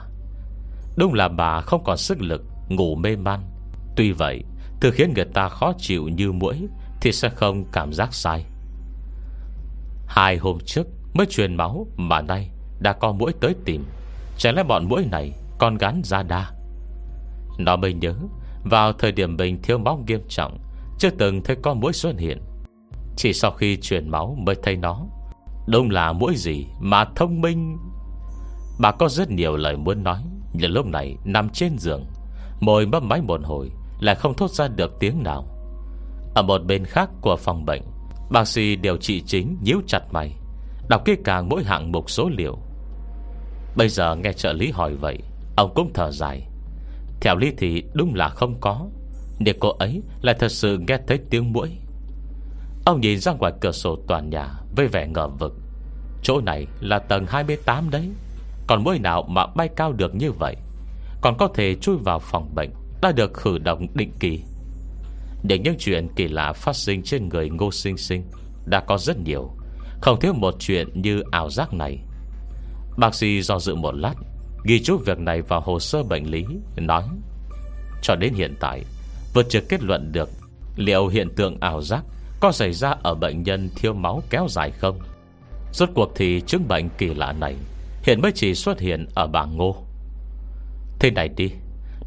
[0.97, 3.39] Đúng là bà không còn sức lực, Ngủ mê man.
[3.95, 4.43] Tuy vậy,
[4.81, 6.67] Thứ khiến người ta khó chịu như mũi
[7.01, 8.45] Thì sẽ không cảm giác sai.
[10.07, 13.85] Hai hôm trước Mới truyền máu Mà nay đã có mũi tới tìm.
[14.37, 16.51] Chẳng lẽ bọn mũi này còn gắn ra đa?
[17.57, 18.13] Nó mới nhớ,
[18.63, 20.57] Vào thời điểm mình thiếu máu nghiêm trọng,
[20.99, 22.41] Chưa từng thấy con mũi xuất hiện.
[23.17, 25.05] Chỉ sau khi truyền máu mới thấy nó.
[25.71, 27.77] Đúng là mũi gì mà thông minh.
[28.79, 32.05] Bà có rất nhiều lời muốn nói, Nhưng lúc này nằm trên giường.
[32.59, 35.45] Môi mấp máy một hồi, Lại không thốt ra được tiếng nào.
[36.35, 37.81] Ở một bên khác của phòng bệnh,
[38.31, 40.31] Bác sĩ điều trị chính nhíu chặt mày,
[40.89, 42.57] Đọc kỹ càng mỗi hạng mục số liệu.
[43.75, 45.17] Bây giờ nghe trợ lý hỏi vậy,
[45.57, 46.47] Ông cũng thở dài.
[47.21, 48.87] Theo lý thì đúng là không có,
[49.39, 51.69] để cô ấy lại thật sự nghe thấy tiếng mũi
[52.85, 55.53] Ông nhìn ra ngoài cửa sổ toàn nhà với vẻ ngờ vực.
[56.23, 58.09] Chỗ này là tầng 28 đấy.
[58.67, 60.55] Còn mũi nào mà bay cao được như vậy,
[61.21, 62.69] Còn có thể chui vào phòng bệnh,
[63.01, 64.43] Đã được khử động định kỳ.
[65.43, 68.23] Để những chuyện kỳ lạ phát sinh trên người ngô sinh sinh
[68.65, 69.51] Đã có rất nhiều,
[70.01, 71.99] Không thiếu một chuyện như ảo giác này.
[72.97, 74.13] Bác sĩ do dự một lát,
[74.65, 77.03] Ghi chú việc này vào hồ sơ bệnh lý, Nói,
[78.01, 78.83] Cho đến hiện tại
[79.33, 80.29] Vừa chưa kết luận được
[80.75, 82.03] Liệu hiện tượng ảo giác
[82.39, 84.99] có xảy ra ở bệnh nhân thiếu máu kéo dài không?
[85.71, 87.55] Rốt cuộc thì chứng bệnh kỳ lạ này
[88.03, 89.75] Hiện mới chỉ xuất hiện ở bà ngô.
[90.99, 91.51] Thế này đi,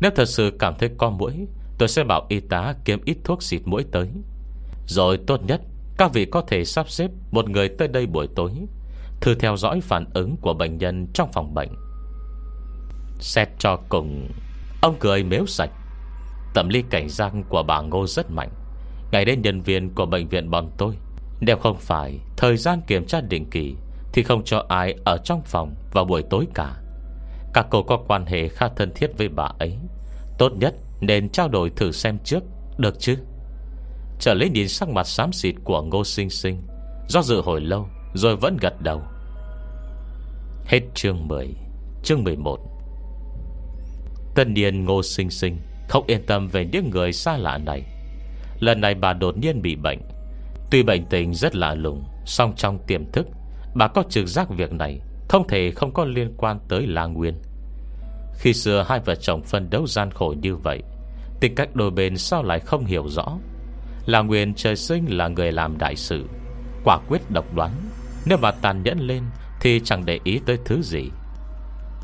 [0.00, 1.46] Nếu thật sự cảm thấy có mũi,
[1.78, 4.08] Tôi sẽ bảo y tá kiếm ít thuốc xịt mũi tới.
[4.86, 5.60] Rồi tốt nhất,
[5.96, 8.52] Các vị có thể sắp xếp Một người tới đây buổi tối,
[9.20, 11.70] Thử theo dõi phản ứng của bệnh nhân trong phòng bệnh.
[13.18, 14.28] Xét cho cùng,
[14.82, 15.70] Ông cười mếu sạch.
[16.54, 18.50] Tầm ly cảnh giác của bà Ngô rất mạnh.
[19.12, 20.94] Ngày đến nhân viên của bệnh viện bọn tôi.
[21.40, 23.74] Nếu không phải Thời gian kiểm tra định kỳ,
[24.12, 26.76] Thì không cho ai ở trong phòng Vào buổi tối cả.
[27.54, 29.78] Các cô có quan hệ khá thân thiết với bà ấy.
[30.38, 32.42] Tốt nhất nên trao đổi thử xem trước,
[32.78, 33.16] Được chứ?
[34.20, 36.62] Trở lấy nhìn sắc mặt xám xịt của Ngô Sinh Sinh,
[37.08, 39.02] Do dự hồi lâu Rồi vẫn gật đầu.
[40.66, 41.48] Hết chương 10
[42.04, 42.58] Chương 11
[44.34, 45.56] Tân niên ngô sinh sinh
[45.88, 47.91] Không yên tâm về những người xa lạ này.
[48.62, 49.98] Lần này bà đột nhiên bị bệnh.
[50.70, 53.26] Tuy bệnh tình rất lạ lùng song trong tiềm thức
[53.74, 57.34] Bà có trực giác việc này Không thể không có liên quan tới La Nguyên.
[58.34, 60.82] Khi xưa hai vợ chồng phân đấu gian khổ như vậy
[61.40, 63.38] Tình cách đôi bên sao lại không hiểu rõ?
[64.06, 66.24] La Nguyên trời sinh là người làm đại sự
[66.84, 67.70] Quả quyết độc đoán.
[68.26, 69.22] Nếu mà tàn nhẫn lên
[69.60, 71.10] Thì chẳng để ý tới thứ gì.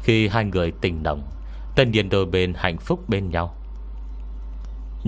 [0.02, 1.22] Khi hai người tình đồng,
[1.76, 3.57] Tất nhiên đôi bên hạnh phúc bên nhau.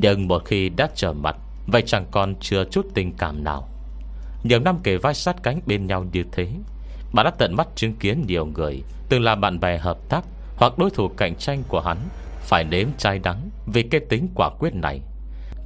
[0.03, 1.37] Nhưng một khi đã trở mặt,
[1.67, 3.69] Vậy chẳng còn chưa chút tình cảm nào.
[4.45, 6.49] Nhiều năm kể vai sát cánh bên nhau như thế,
[7.13, 10.25] Bà đã tận mắt chứng kiến nhiều người, Từng là bạn bè hợp tác
[10.57, 11.97] Hoặc đối thủ cạnh tranh của hắn,
[12.41, 15.01] Phải nếm chai đắng Vì cái tính quả quyết này.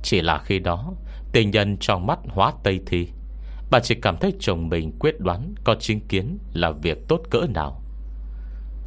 [0.03, 0.92] Chỉ là khi đó,
[1.33, 3.09] Tình nhân trong mắt hóa tây thi.
[3.70, 7.47] Bà chỉ cảm thấy chồng mình quyết đoán Có chứng kiến là việc tốt cỡ
[7.55, 7.83] nào.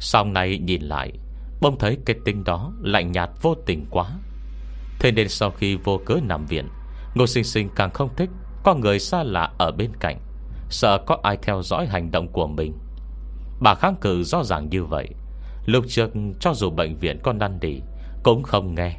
[0.00, 1.12] Sau này nhìn lại
[1.60, 4.10] Bông thấy cái tính đó Lạnh nhạt vô tình quá.
[5.00, 6.68] Thế nên sau khi vô cớ nằm viện,
[7.14, 8.30] Ngô sinh sinh càng không thích
[8.64, 10.18] Có người xa lạ ở bên cạnh,
[10.70, 12.78] Sợ có ai theo dõi hành động của mình.
[13.60, 15.08] Bà kháng cự rõ ràng như vậy,
[15.66, 17.80] Lúc trước cho dù bệnh viện có năn đi
[18.22, 18.96] Cũng không nghe.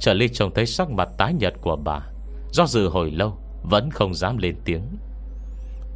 [0.00, 2.00] Trợ lý trông thấy sắc mặt tái nhật của bà,
[2.52, 4.82] Do dự hồi lâu, Vẫn không dám lên tiếng.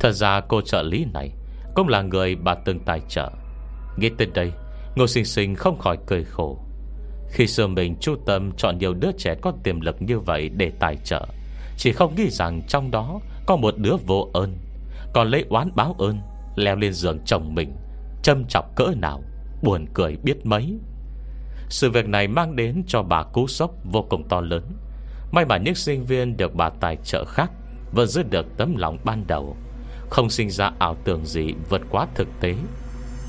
[0.00, 1.30] Thật ra cô trợ lý này
[1.74, 3.30] Cũng là người bà từng tài trợ.
[3.96, 4.52] Nghĩ tới đây,
[4.96, 6.65] Ngô sinh sinh không khỏi cười khổ.
[7.30, 10.72] Khi xưa mình chú tâm chọn nhiều đứa trẻ có tiềm lực như vậy để
[10.80, 11.26] tài trợ,
[11.76, 14.56] Chỉ không nghĩ rằng trong đó Có một đứa vô ơn
[15.14, 16.20] Còn lấy oán báo ơn,
[16.56, 17.76] Leo lên giường chồng mình,
[18.22, 19.22] Châm chọc cỡ nào,
[19.62, 20.78] Buồn cười biết mấy.
[21.68, 24.62] Sự việc này mang đến cho bà cú sốc vô cùng to lớn.
[25.32, 27.50] May mà những sinh viên được bà tài trợ khác
[27.92, 29.56] Vẫn giữ được tấm lòng ban đầu,
[30.10, 32.54] Không sinh ra ảo tưởng gì vượt quá thực tế.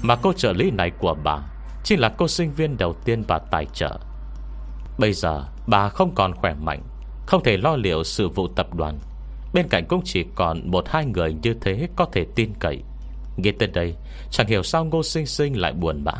[0.02, 1.40] Mà cô trợ lý này của bà
[1.88, 4.00] chỉ là cô sinh viên đầu tiên bà tài trợ.
[5.00, 6.82] Bây giờ, bà không còn khỏe mạnh,
[7.26, 9.00] Không thể lo liệu sự vụ tập đoàn.
[9.54, 12.84] Bên cạnh cũng chỉ còn một hai người như thế có thể tin cậy.
[13.38, 13.95] Nghe tới đây,
[14.32, 16.13] Chẳng hiểu sao ngô sinh sinh lại buồn bã.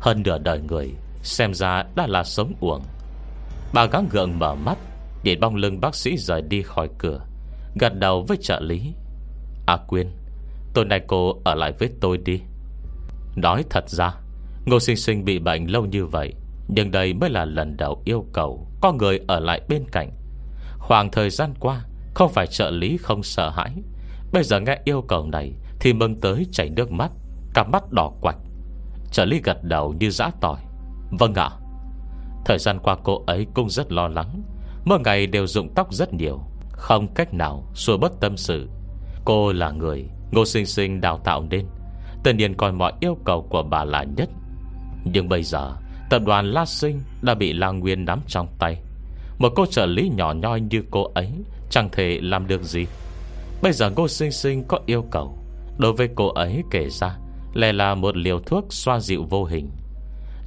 [0.00, 0.90] Hơn nửa đời người,
[1.22, 2.82] Xem ra đã là sống uổng.
[3.74, 4.78] Bà gắng gượng mở mắt,
[5.24, 7.20] để bong lưng bác sĩ rời đi khỏi cửa,
[7.80, 8.92] Gật đầu với trợ lý.
[9.66, 10.10] À Quyên,
[10.74, 12.40] Tối nay cô ở lại với tôi đi.
[13.36, 14.14] Nói thật ra
[14.66, 16.34] Ngô sinh sinh bị bệnh lâu như vậy,
[16.68, 20.10] Nhưng đây mới là lần đầu yêu cầu Có người ở lại bên cạnh.
[20.78, 23.72] Khoảng thời gian qua, Không phải trợ lý không sợ hãi.
[24.32, 27.10] Bây giờ nghe yêu cầu này Thì mừng tới chảy nước mắt,
[27.54, 28.36] Cả mắt đỏ quạch.
[29.12, 30.60] Trợ lý gật đầu như giã tỏi.
[31.18, 31.50] Vâng ạ.
[32.44, 34.42] Thời gian qua cô ấy cũng rất lo lắng.
[34.84, 36.40] Mỗi ngày đều dụng tóc rất nhiều,
[36.72, 38.68] Không cách nào xua bất tâm sự.
[39.24, 41.66] Cô là người Ngô sinh sinh đào tạo nên.
[42.24, 44.28] Tự nhiên coi mọi yêu cầu của bà là nhất.
[45.04, 45.72] Nhưng bây giờ,
[46.10, 48.78] Tập đoàn La Sinh đã bị La Nguyên nắm trong tay.
[49.38, 51.28] Một cô trợ lý nhỏ nhoi như cô ấy
[51.70, 52.86] Chẳng thể làm được gì.
[53.62, 55.38] Bây giờ Ngô Sinh Sinh có yêu cầu.
[55.78, 57.16] Đối với cô ấy kể ra
[57.54, 59.70] Lại là một liều thuốc xoa dịu vô hình.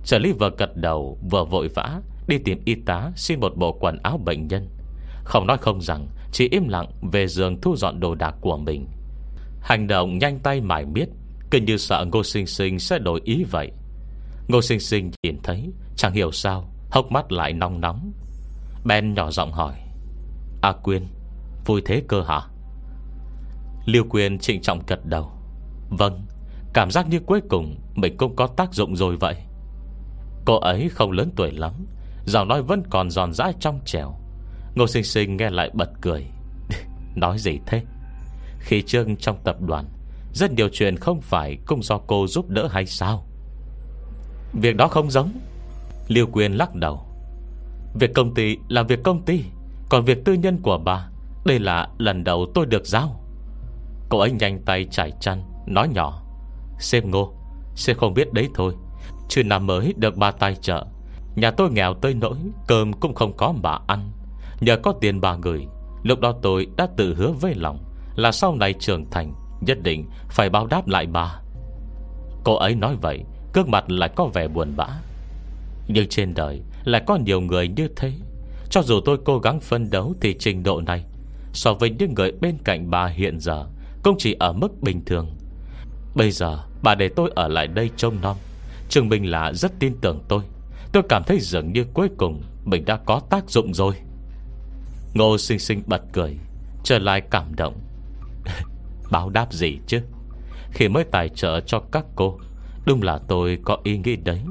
[0.06, 3.72] Trợ lý vừa gật đầu, Vừa vội vã, Đi tìm y tá xin một bộ
[3.72, 4.68] quần áo bệnh nhân.
[5.24, 8.88] Không nói không rằng, Chỉ im lặng về giường thu dọn đồ đạc của mình.
[9.62, 11.10] Hành động nhanh tay mải miết,
[11.52, 13.72] Cứ như sợ Ngô Sinh Sinh sẽ đổi ý vậy.
[14.48, 18.12] Ngô Sinh Sinh nhìn thấy, Chẳng hiểu sao, Hốc mắt lại nóng nóng.
[18.86, 19.76] Ben nhỏ giọng hỏi,
[20.62, 21.08] A Quyên,
[21.66, 22.42] Vui thế cơ hả?
[23.86, 25.32] Liêu Quyên trịnh trọng gật đầu
[25.90, 26.26] Vâng
[26.74, 29.36] Cảm giác như cuối cùng Mình cũng có tác dụng rồi vậy.
[30.46, 31.74] Cô ấy không lớn tuổi lắm,
[32.26, 34.16] Giọng nói vẫn còn giòn rãi trong trẻo.
[34.76, 36.26] Ngô sinh sinh nghe lại bật cười,
[37.16, 37.84] Nói gì thế?
[38.60, 39.86] Khi trương trong tập đoàn,
[40.34, 43.25] Rất nhiều chuyện không phải Cũng do cô giúp đỡ hay sao?
[44.62, 45.32] Việc đó không giống.
[46.08, 47.06] Liêu Quyên lắc đầu.
[48.00, 49.44] Việc công ty là việc công ty,
[49.90, 51.08] Còn việc tư nhân của bà,
[51.46, 53.20] Đây là lần đầu tôi được giao.
[54.10, 56.22] Cô ấy nhanh tay trải chăn, Nói nhỏ.
[56.80, 57.34] Xem ngô
[57.76, 58.74] Sẽ không biết đấy thôi.
[59.30, 60.86] Chứ năm mới được bà tài trợ.
[61.36, 62.38] Nhà tôi nghèo tới nỗi
[62.68, 64.12] Cơm cũng không có bà ăn.
[64.60, 65.68] Nhờ có tiền bà gửi,
[66.04, 67.80] Lúc đó tôi đã tự hứa với lòng
[68.16, 71.40] Là sau này trưởng thành, Nhất định phải báo đáp lại bà.
[72.44, 73.24] Cô ấy nói vậy
[73.56, 74.88] Cước mặt lại có vẻ buồn bã.
[75.88, 78.14] Nhưng trên đời Lại có nhiều người như thế.
[78.70, 81.06] Cho dù tôi cố gắng phân đấu Thì trình độ này,
[81.54, 83.66] So với những người bên cạnh bà hiện giờ,
[84.04, 85.36] Cũng chỉ ở mức bình thường.
[86.16, 88.38] Bây giờ bà để tôi ở lại đây trông nom.
[88.90, 90.42] Trường mình là rất tin tưởng tôi.
[90.92, 93.96] Tôi cảm thấy dường như cuối cùng Mình đã có tác dụng rồi.
[95.14, 96.38] Ngô sinh sinh bật cười,
[96.84, 97.80] Trở lại cảm động.
[99.12, 100.02] Báo đáp gì chứ?
[100.72, 102.38] Khi mới tài trợ cho các cô
[102.86, 104.42] Đúng là tôi có ý nghĩ đấy.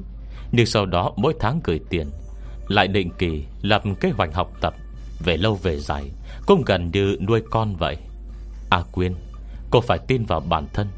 [0.52, 2.06] Nhưng sau đó mỗi tháng gửi tiền,
[2.68, 4.74] Lại định kỳ lập kế hoạch học tập
[5.24, 6.10] Về lâu về dài,
[6.46, 7.96] Cũng gần như nuôi con vậy.
[8.70, 9.14] À Quyên,
[9.70, 10.88] Cô phải tin vào bản thân.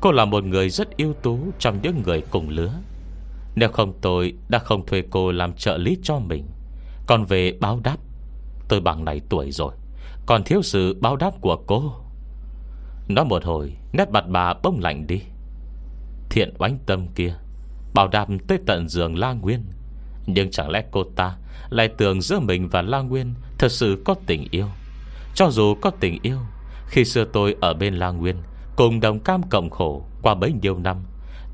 [0.00, 2.72] Cô là một người rất ưu tú Trong những người cùng lứa.
[3.54, 6.46] Nếu không tôi đã không thuê cô làm trợ lý cho mình.
[7.06, 7.96] Còn về báo đáp,
[8.68, 9.72] Tôi bằng này tuổi rồi,
[10.26, 11.92] Còn thiếu sự báo đáp của cô.
[13.08, 15.20] Nói một hồi, Nét mặt bà bông lạnh đi.
[16.30, 17.34] Thiện oánh tâm kia,
[17.94, 19.64] Bảo đảm tới tận giường La Nguyên.
[20.26, 21.36] Nhưng chẳng lẽ cô ta
[21.70, 24.66] Lại tưởng giữa mình và La Nguyên Thật sự có tình yêu?
[25.34, 26.38] Cho dù có tình yêu,
[26.86, 28.36] Khi xưa tôi ở bên La Nguyên
[28.76, 30.96] Cùng đồng cam cộng khổ Qua bấy nhiêu năm,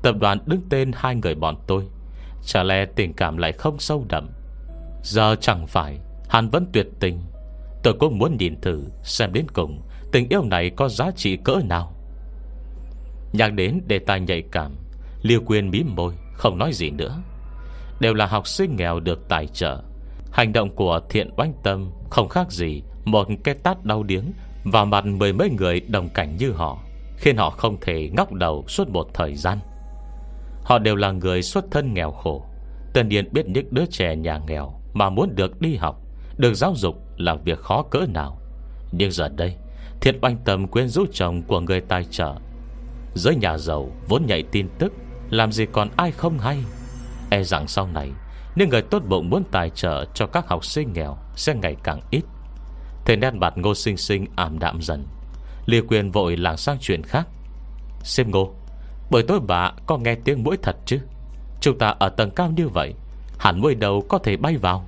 [0.01, 1.83] Tập đoàn đứng tên hai người bọn tôi,
[2.45, 4.29] Chả lẽ tình cảm lại không sâu đậm?
[5.03, 7.21] Giờ chẳng phải Hắn vẫn tuyệt tình.
[7.83, 11.59] Tôi cũng muốn nhìn thử Xem đến cùng Tình yêu này có giá trị cỡ
[11.63, 11.96] nào.
[13.37, 14.71] Nhắc đến đề tài nhạy cảm,
[15.21, 17.17] Liêu quyền mím môi, Không nói gì nữa.
[17.99, 19.81] Đều là học sinh nghèo được tài trợ.
[20.31, 24.23] Hành động của thiện oanh tâm Không khác gì Một cái tát đau điếng
[24.63, 26.77] Vào mặt mười mấy người đồng cảnh như họ,
[27.17, 29.59] Khiến họ không thể ngóc đầu suốt một thời gian.
[30.63, 32.45] Họ đều là người xuất thân nghèo khổ.
[32.93, 36.01] Tân điền biết những đứa trẻ nhà nghèo Mà muốn được đi học,
[36.37, 38.41] Được giáo dục là việc khó cỡ nào.
[38.91, 39.55] Nhưng giờ đây,
[40.01, 42.35] Thiện oanh tâm quyến rũ chồng của người tài trợ
[43.17, 44.93] Giới nhà giàu vốn nhạy tin tức,
[45.29, 46.57] Làm gì còn ai không hay.
[47.29, 48.11] E rằng sau này
[48.55, 52.01] Nếu người tốt bụng muốn tài trợ cho các học sinh nghèo Sẽ ngày càng
[52.11, 52.21] ít.
[53.05, 55.05] Thế nên mặt ngô sinh sinh ảm đạm dần,
[55.65, 57.27] Lìa quyền vội làng sang chuyện khác.
[58.03, 58.53] Xem ngô,
[59.11, 60.99] Bởi tối bà có nghe tiếng mũi thật chứ?
[61.61, 62.93] Chúng ta ở tầng cao như vậy,
[63.39, 64.85] Hẳn mũi đầu có thể bay vào.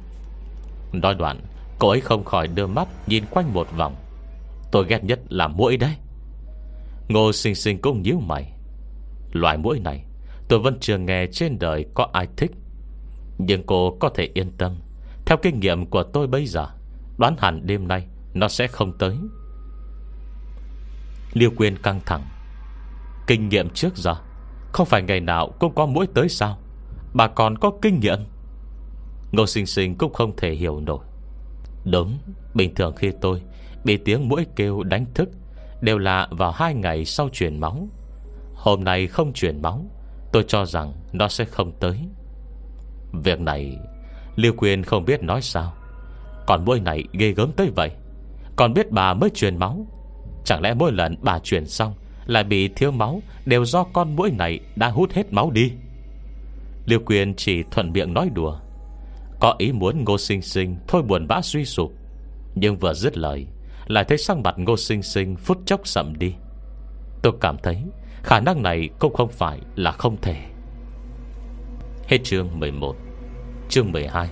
[0.93, 1.41] Nói đoạn,
[1.79, 3.95] Cô ấy không khỏi đưa mắt nhìn quanh một vòng.
[4.71, 5.95] Tôi ghét nhất là mũi đấy.
[7.09, 8.53] Ngô sinh sinh cũng nhíu mày.
[9.31, 10.05] Loại mũi này,
[10.47, 12.51] Tôi vẫn chưa nghe trên đời có ai thích.
[13.37, 14.75] Nhưng cô có thể yên tâm.
[15.25, 16.67] Theo kinh nghiệm của tôi bây giờ,
[17.17, 19.17] Đoán hẳn đêm nay Nó sẽ không tới.
[21.33, 22.23] Liêu Quyên căng thẳng.
[23.27, 24.15] Kinh nghiệm trước giờ,
[24.71, 26.57] Không phải ngày nào cũng có mũi tới sao?
[27.13, 28.19] Bà còn có kinh nghiệm?
[29.31, 31.05] Ngô sinh sinh cũng không thể hiểu nổi.
[31.85, 32.17] Đúng,
[32.53, 33.41] Bình thường khi tôi
[33.83, 35.29] Bị tiếng mũi kêu đánh thức
[35.81, 37.87] Đều là vào hai ngày sau chuyển máu.
[38.55, 39.85] Hôm nay không chuyển máu,
[40.31, 41.99] Tôi cho rằng nó sẽ không tới.
[43.23, 43.77] Việc này
[44.35, 45.73] Liêu Quyền không biết nói sao.
[46.47, 47.91] Còn mũi này ghê gớm tới vậy,
[48.55, 49.87] Còn biết bà mới truyền máu.
[50.45, 51.93] Chẳng lẽ mỗi lần bà truyền xong
[52.25, 55.71] Lại bị thiếu máu Đều do con mũi này đã hút hết máu đi?
[56.85, 58.59] Liêu Quyền chỉ thuận miệng nói đùa.
[59.39, 61.91] Có ý muốn ngô sinh sinh Thôi buồn bã suy sụp,
[62.55, 63.47] Nhưng vừa dứt lời
[63.89, 66.35] lại thấy sang mặt ngô sinh sinh Phút chốc sậm đi.
[67.21, 67.83] Tôi cảm thấy
[68.23, 70.45] Khả năng này cũng không phải là không thể.
[72.07, 72.95] Hết chương 11
[73.69, 74.29] Chương 12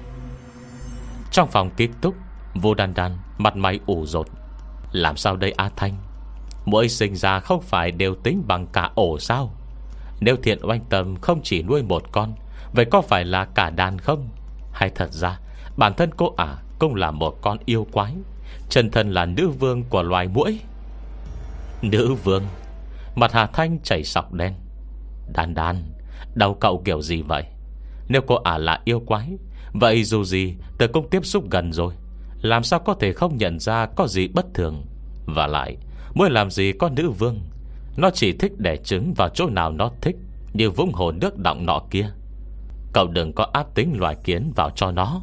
[1.32, 2.16] Trong phòng ký túc
[2.56, 4.28] Vô đan đan mặt mày ủ rột.
[4.92, 5.98] Làm sao đây A Thanh?
[6.66, 9.54] Mỗi sinh ra không phải đều tính bằng cả ổ sao?
[10.20, 12.34] Nếu thiện oanh tâm không chỉ nuôi một con,
[12.74, 14.30] Vậy có phải là cả đàn không?
[14.74, 15.40] Hay thật ra,
[15.78, 18.14] Bản thân cô ả cũng là một con yêu quái
[18.70, 20.60] Chân thân là nữ vương của loài mũi
[21.82, 22.44] Nữ vương,
[23.16, 24.54] Mặt Hà Thanh chảy sọc đen.
[25.34, 25.76] Đan đan,
[26.36, 27.44] Đau cậu kiểu gì vậy?
[28.08, 29.38] Nếu cô ả là yêu quái,
[29.74, 31.94] Vậy dù gì tôi cũng tiếp xúc gần rồi.
[32.42, 34.86] Làm sao có thể không nhận ra Có gì bất thường?
[35.26, 35.78] Và lại
[36.14, 37.40] Mới làm gì có nữ vương?
[37.98, 40.16] Nó chỉ thích đẻ trứng vào chỗ nào nó thích,
[40.54, 42.10] Như vũng hồ nước động nọ kia.
[42.94, 45.22] Cậu đừng có áp tính loài kiến vào cho nó.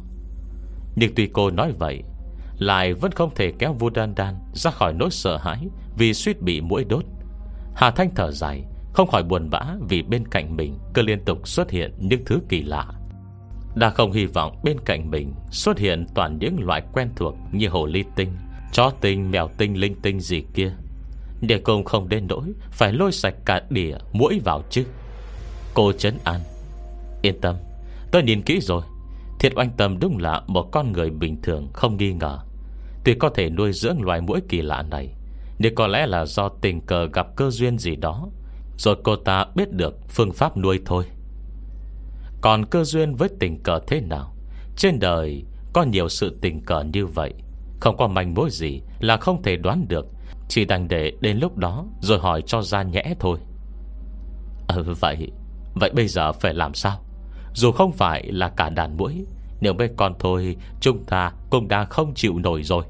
[0.95, 2.03] Nhưng tuy cô nói vậy
[2.57, 6.41] lại vẫn không thể kéo vua đan đan Ra khỏi nỗi sợ hãi Vì suýt
[6.41, 7.03] bị mũi đốt.
[7.75, 8.63] Hà Thanh thở dài
[8.93, 12.39] Không khỏi buồn bã vì bên cạnh mình Cứ liên tục xuất hiện những thứ
[12.49, 12.85] kỳ lạ.
[13.75, 17.69] Đã không hy vọng bên cạnh mình Xuất hiện toàn những loại quen thuộc Như
[17.69, 18.29] hồ ly tinh
[18.71, 20.71] Chó tinh, mèo tinh, linh tinh gì kia.
[21.41, 24.85] Để cùng không đến nỗi Phải lôi sạch cả đỉa mũi vào chứ.
[25.73, 26.41] Cô chấn an
[27.21, 27.55] Yên tâm
[28.11, 28.81] Tôi nhìn kỹ rồi.
[29.39, 32.39] Thiệt oanh tâm đúng là một con người bình thường Không nghi ngờ.
[33.03, 35.15] Tuy có thể nuôi dưỡng loài mũi kỳ lạ này,
[35.59, 38.27] nhưng có lẽ là do tình cờ gặp cơ duyên gì đó,
[38.77, 41.05] Rồi cô ta biết được phương pháp nuôi thôi.
[42.41, 44.35] Còn cơ duyên với tình cờ thế nào?
[44.77, 45.43] Trên đời
[45.73, 47.33] có nhiều sự tình cờ như vậy,
[47.79, 50.05] Không có manh mối gì là không thể đoán được.
[50.47, 53.39] Chỉ đành để đến lúc đó Rồi hỏi cho ra nhẽ thôi.
[54.67, 55.31] Ừ vậy
[55.73, 57.04] Vậy bây giờ phải làm sao?
[57.55, 59.25] Dù không phải là cả đàn mũi
[59.61, 62.85] Nếu mấy con thôi, Chúng ta cũng đã không chịu nổi rồi.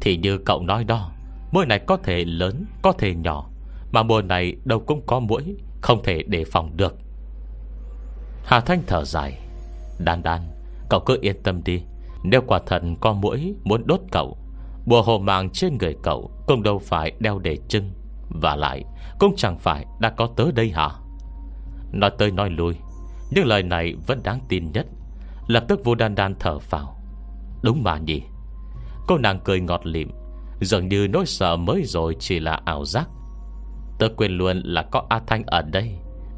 [0.00, 1.10] Thì như cậu nói đó
[1.52, 3.50] Mũi này có thể lớn, Có thể nhỏ,
[3.92, 6.96] Mà mùa này đâu cũng có mũi Không thể đề phòng được.
[8.44, 9.38] Hà Thanh thở dài.
[9.98, 10.40] Đan đan,
[10.90, 11.82] Cậu cứ yên tâm đi.
[12.24, 14.36] Nếu quả thật có mũi muốn đốt cậu,
[14.86, 17.90] Bùa hồ mạng trên người cậu Cũng đâu phải đeo để trưng
[18.28, 18.84] Và lại,
[19.18, 20.88] cũng chẳng phải đã có tới đây hả?
[21.92, 22.74] Nói tới nói lui
[23.30, 24.86] nhưng lời này vẫn đáng tin nhất.
[25.46, 26.96] Lập tức vô đan đan thở vào
[27.62, 28.22] Đúng mà nhỉ?
[29.06, 30.10] Cô nàng cười ngọt lịm,
[30.60, 33.08] Dường như nỗi sợ mới rồi chỉ là ảo giác.
[33.98, 35.94] Tớ quên luôn là có A Thanh ở đây.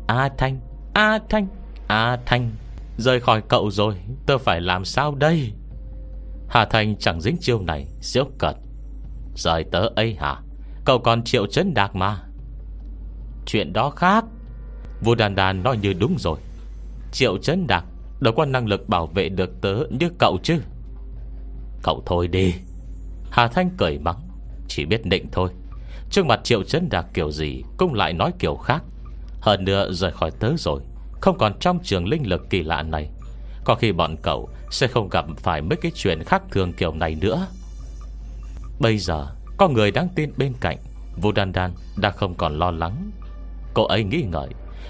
[0.07, 0.61] A Thanh
[0.95, 1.47] A Thanh
[1.89, 2.51] A Thanh,
[2.97, 3.95] Rời khỏi cậu rồi,
[4.27, 5.53] Tớ phải làm sao đây?
[6.49, 8.57] Hà Thanh chẳng dính chiêu này Diễu cật
[9.37, 10.41] Rời tớ ấy hả?
[10.85, 12.23] Cậu còn triệu chấn đạc mà.
[13.47, 14.25] Chuyện đó khác.
[15.01, 16.39] Vô đàn đàn nói như đúng rồi.
[17.13, 17.85] Triệu chấn đạc,
[18.21, 20.61] Đâu có năng lực bảo vệ được tớ như cậu chứ?
[21.83, 22.55] Cậu thôi đi.
[23.31, 24.29] Hà Thanh cười mắng,
[24.69, 25.51] Chỉ biết định thôi.
[26.11, 28.83] Trước mặt triệu chấn đạc kiểu gì Cũng lại nói kiểu khác.
[29.41, 30.81] Hơn nữa rời khỏi tớ rồi,
[31.21, 33.11] Không còn trong trường linh lực kỳ lạ này.
[33.65, 37.17] Có khi bọn cậu Sẽ không gặp phải mấy cái chuyện khác thường kiểu này
[37.21, 37.47] nữa.
[38.81, 40.79] Bây giờ, Có người đáng tin bên cạnh,
[41.17, 43.11] Vu Đan Đan đã không còn lo lắng.
[43.75, 44.49] Cô ấy nghĩ ngợi,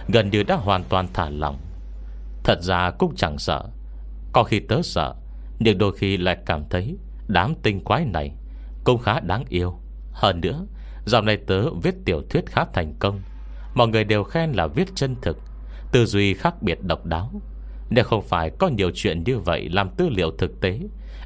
[0.08, 1.58] Gần như đã hoàn toàn thả lòng
[2.44, 3.62] Thật ra cũng chẳng sợ.
[4.32, 5.14] Có khi tớ sợ,
[5.58, 6.96] Nhưng đôi khi lại cảm thấy
[7.28, 8.32] Đám tinh quái này
[8.84, 9.78] Cũng khá đáng yêu.
[10.12, 10.66] Hơn nữa,
[11.04, 13.20] Dạo này tớ viết tiểu thuyết khá thành công.
[13.74, 15.38] Mọi người đều khen là viết chân thực,
[15.92, 17.30] Tư duy khác biệt độc đáo.
[17.90, 20.80] Nếu không phải có nhiều chuyện như vậy Làm tư liệu thực tế,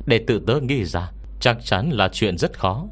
[0.06, 1.10] Để tự tớ nghĩ ra,
[1.40, 2.86] Chắc chắn là chuyện rất khó.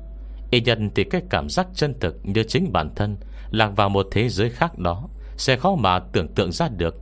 [0.50, 3.16] Y nhân thì cái cảm giác chân thực Như chính bản thân
[3.50, 7.01] Lạc vào một thế giới khác đó Sẽ khó mà tưởng tượng ra được.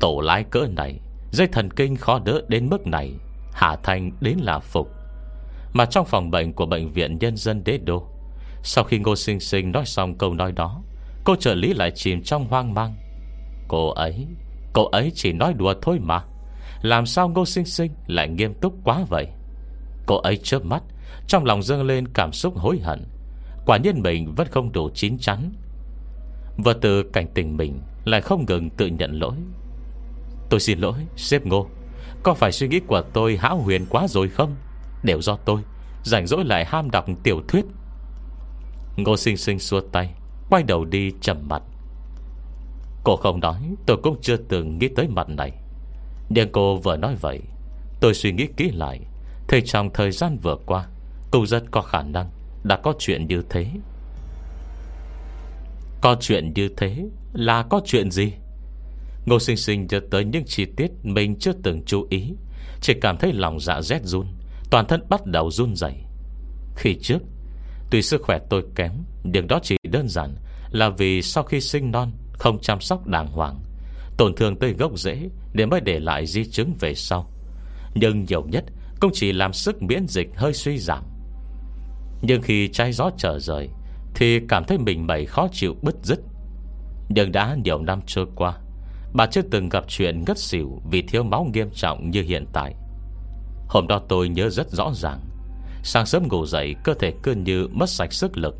[0.00, 3.12] Tổ lái cỡ này, Dây thần kinh khó đỡ đến mức này
[3.52, 4.90] Hạ Thanh đến là phục.
[5.72, 8.08] Mà trong phòng bệnh của Bệnh viện Nhân dân Đế Đô,
[8.62, 10.82] Sau khi Ngô Sinh Sinh nói xong câu nói đó,
[11.24, 12.96] Cô trợ lý lại chìm trong hoang mang.
[13.68, 14.26] Cô ấy
[14.72, 16.24] Cô ấy chỉ nói đùa thôi mà,
[16.82, 19.26] Làm sao Ngô Sinh Sinh lại nghiêm túc quá vậy?
[20.06, 20.82] Cô ấy chớp mắt,
[21.26, 23.04] Trong lòng dâng lên cảm xúc hối hận,
[23.66, 25.52] Quả nhiên mình vẫn không đủ chín chắn.
[26.56, 29.34] Và từ cảnh tình mình Lại không ngừng tự nhận lỗi.
[30.50, 31.66] Tôi xin lỗi, sếp ngô.
[32.22, 34.56] Có phải suy nghĩ của tôi hão huyền quá rồi không?
[35.02, 35.60] Đều do tôi,
[36.02, 37.64] Rảnh rỗi lại ham đọc tiểu thuyết.
[38.96, 40.14] Ngô sinh sinh xua tay,
[40.50, 41.62] Quay đầu đi trầm mặt.
[43.04, 45.52] Cô không nói, Tôi cũng chưa từng nghĩ tới mặt này.
[46.28, 47.40] Nhưng cô vừa nói vậy,
[48.00, 49.00] Tôi suy nghĩ kỹ lại.
[49.48, 50.86] Thì trong thời gian vừa qua
[51.30, 52.30] Cũng rất có khả năng
[52.64, 53.66] Đã có chuyện như thế.
[56.00, 58.32] Có chuyện như thế Là có chuyện gì?
[59.26, 62.32] Ngô sinh sinh nhớ tới những chi tiết Mình chưa từng chú ý.
[62.80, 64.26] Chỉ cảm thấy lòng dạ rét run,
[64.70, 65.94] Toàn thân bắt đầu run rẩy.
[66.76, 67.18] Khi trước,
[67.90, 68.92] Tuy sức khỏe tôi kém,
[69.24, 70.34] Nhưng đó chỉ đơn giản
[70.70, 73.60] Là vì sau khi sinh non Không chăm sóc đàng hoàng,
[74.16, 77.26] Tổn thương tới gốc rễ Để mới để lại di chứng về sau.
[77.94, 78.64] Nhưng nhiều nhất
[79.00, 81.04] Cũng chỉ làm sức miễn dịch hơi suy giảm.
[82.22, 83.68] Nhưng khi trái gió trở rời
[84.14, 86.20] Thì cảm thấy mình mẩy khó chịu bứt rứt.
[87.08, 88.58] Nhưng đã nhiều năm trôi qua
[89.14, 92.74] Bà chưa từng gặp chuyện ngất xỉu Vì thiếu máu nghiêm trọng như hiện tại.
[93.68, 95.20] Hôm đó tôi nhớ rất rõ ràng.
[95.82, 98.56] Sáng sớm ngủ dậy, Cơ thể cứ như mất sạch sức lực.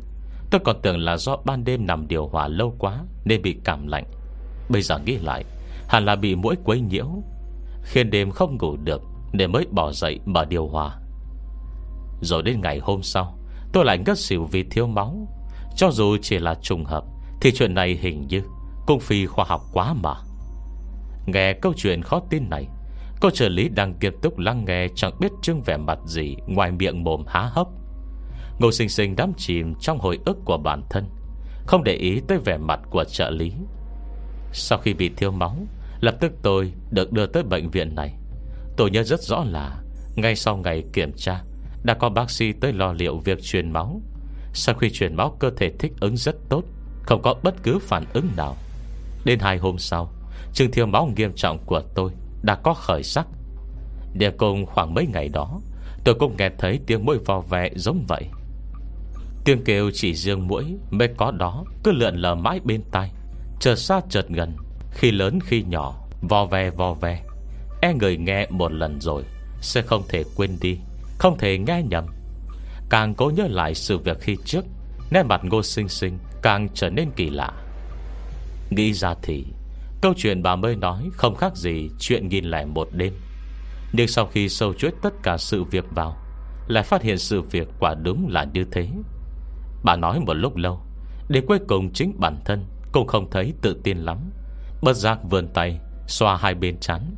[0.51, 3.87] Tôi còn tưởng là do ban đêm nằm điều hòa lâu quá Nên bị cảm
[3.87, 4.05] lạnh.
[4.69, 5.45] Bây giờ nghĩ lại,
[5.87, 7.07] Hẳn là bị mũi quấy nhiễu,
[7.83, 9.01] Khiến đêm không ngủ được
[9.33, 10.97] để mới bỏ dậy mở điều hòa.
[12.21, 13.37] Rồi đến ngày hôm sau,
[13.73, 15.27] Tôi lại ngất xỉu vì thiếu máu.
[15.75, 17.03] Cho dù chỉ là trùng hợp,
[17.41, 18.41] Thì chuyện này hình như
[18.87, 20.13] Cũng phi khoa học quá mà.
[21.25, 22.67] Nghe câu chuyện khó tin này,
[23.21, 26.71] Cô trợ lý đang nghiêm túc lắng nghe Chẳng biết trưng vẻ mặt gì Ngoài
[26.71, 27.67] miệng mồm há hốc.
[28.59, 31.05] Ngô sinh sinh đắm chìm trong hồi ức của bản thân,
[31.65, 33.53] Không để ý tới vẻ mặt của trợ lý.
[34.53, 35.55] Sau khi bị thiếu máu,
[35.99, 38.13] Lập tức tôi được đưa tới bệnh viện này.
[38.77, 39.81] Tôi nhớ rất rõ là
[40.15, 41.43] Ngay sau ngày kiểm tra,
[41.83, 44.01] Đã có bác sĩ tới lo liệu việc truyền máu.
[44.53, 46.63] Sau khi truyền máu, cơ thể thích ứng rất tốt,
[47.03, 48.55] Không có bất cứ phản ứng nào.
[49.25, 50.11] Đến hai hôm sau
[50.53, 53.27] Chứng thiếu máu nghiêm trọng của tôi Đã có khởi sắc.
[54.13, 55.61] Địa cùng khoảng mấy ngày đó,
[56.03, 58.25] Tôi cũng nghe thấy tiếng mũi vò vẹ giống vậy.
[59.45, 63.11] Tiếng kêu chỉ riêng mũi Mới có đó, Cứ lượn lờ mãi bên tai,
[63.59, 64.55] Chợt xa chợt gần,
[64.91, 67.23] Khi lớn khi nhỏ Vò ve vò ve.
[67.81, 69.23] E người nghe một lần rồi,
[69.61, 70.77] Sẽ không thể quên đi,
[71.17, 72.05] Không thể nghe nhầm.
[72.89, 74.65] Càng cố nhớ lại sự việc khi trước,
[75.11, 77.51] Nét mặt ngô sinh sinh Càng trở nên kỳ lạ.
[78.69, 79.45] Nghĩ ra thì
[80.01, 83.13] Câu chuyện bà mới nói không khác gì Chuyện nghìn lẻ một đêm.
[83.93, 86.17] Nhưng sau khi sâu chuỗi tất cả sự việc vào,
[86.67, 88.87] Lại phát hiện sự việc quả đúng là như thế.
[89.83, 90.81] Bà nói một lúc lâu,
[91.29, 94.17] Để cuối cùng chính bản thân Cũng không thấy tự tin lắm.
[94.81, 97.15] Bất giác vươn tay, Xoa hai bên chắn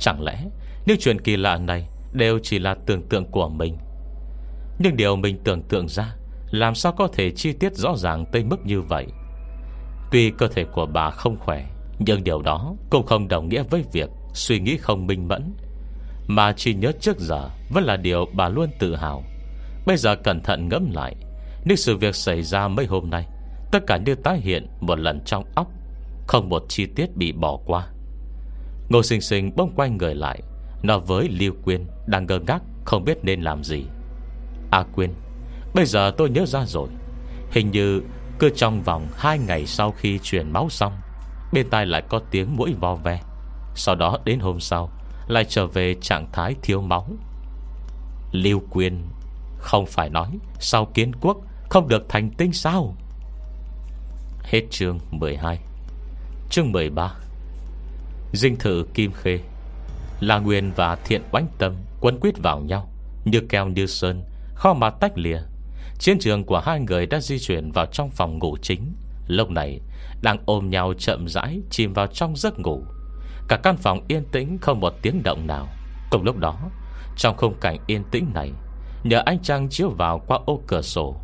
[0.00, 0.44] Chẳng lẽ
[0.86, 3.78] những chuyện kỳ lạ này Đều chỉ là tưởng tượng của mình?
[4.78, 6.14] Nhưng điều mình tưởng tượng ra,
[6.50, 9.06] Làm sao có thể chi tiết rõ ràng Tới mức như vậy?
[10.10, 11.71] Tuy cơ thể của bà không khỏe
[12.04, 15.54] nhưng điều đó cũng không đồng nghĩa với việc Suy nghĩ không minh mẫn,
[16.26, 19.22] Mà chỉ nhớ trước giờ Vẫn là điều bà luôn tự hào.
[19.86, 21.16] Bây giờ cẩn thận ngẫm lại
[21.64, 23.26] Nếu sự việc xảy ra mấy hôm nay,
[23.72, 25.66] Tất cả đều tái hiện một lần trong óc,
[26.26, 27.86] Không một chi tiết bị bỏ qua.
[28.88, 30.42] Ngô sinh sinh bông quay người lại,
[30.82, 33.84] Nói với Lưu Quyên Đang ngơ ngác không biết nên làm gì.
[34.70, 35.10] A Quyên,
[35.74, 36.88] Bây giờ tôi nhớ ra rồi,
[37.50, 38.02] Hình như
[38.38, 40.92] cứ trong vòng 2 ngày sau khi truyền máu xong
[41.52, 43.20] Bên tai lại có tiếng mũi vo ve.
[43.74, 44.90] Sau đó đến hôm sau,
[45.26, 47.06] Lại trở về trạng thái thiếu máu.
[48.32, 49.02] Lưu Quyên
[49.58, 51.36] Không phải nói Sau kiến quốc
[51.68, 52.94] không được thành tinh sao?
[54.42, 55.58] Hết chương 12
[56.50, 57.14] Chương 13
[58.32, 59.38] Dinh thự Kim Khê.
[60.20, 62.88] La Nguyên và Thiện Oánh Tâm Quấn quyết vào nhau,
[63.24, 64.24] Như keo như sơn
[64.54, 65.40] Khó mà tách lìa.
[65.98, 68.92] Chiến trường của hai người đã di chuyển vào trong phòng ngủ chính.
[69.26, 69.80] Lúc này,
[70.22, 72.84] Đang ôm nhau chậm rãi Chìm vào trong giấc ngủ.
[73.48, 75.68] Cả căn phòng yên tĩnh không một tiếng động nào.
[76.10, 76.70] Cùng lúc đó,
[77.16, 78.52] Trong khung cảnh yên tĩnh này,
[79.04, 81.16] Nhờ ánh trăng chiếu vào qua ô cửa sổ.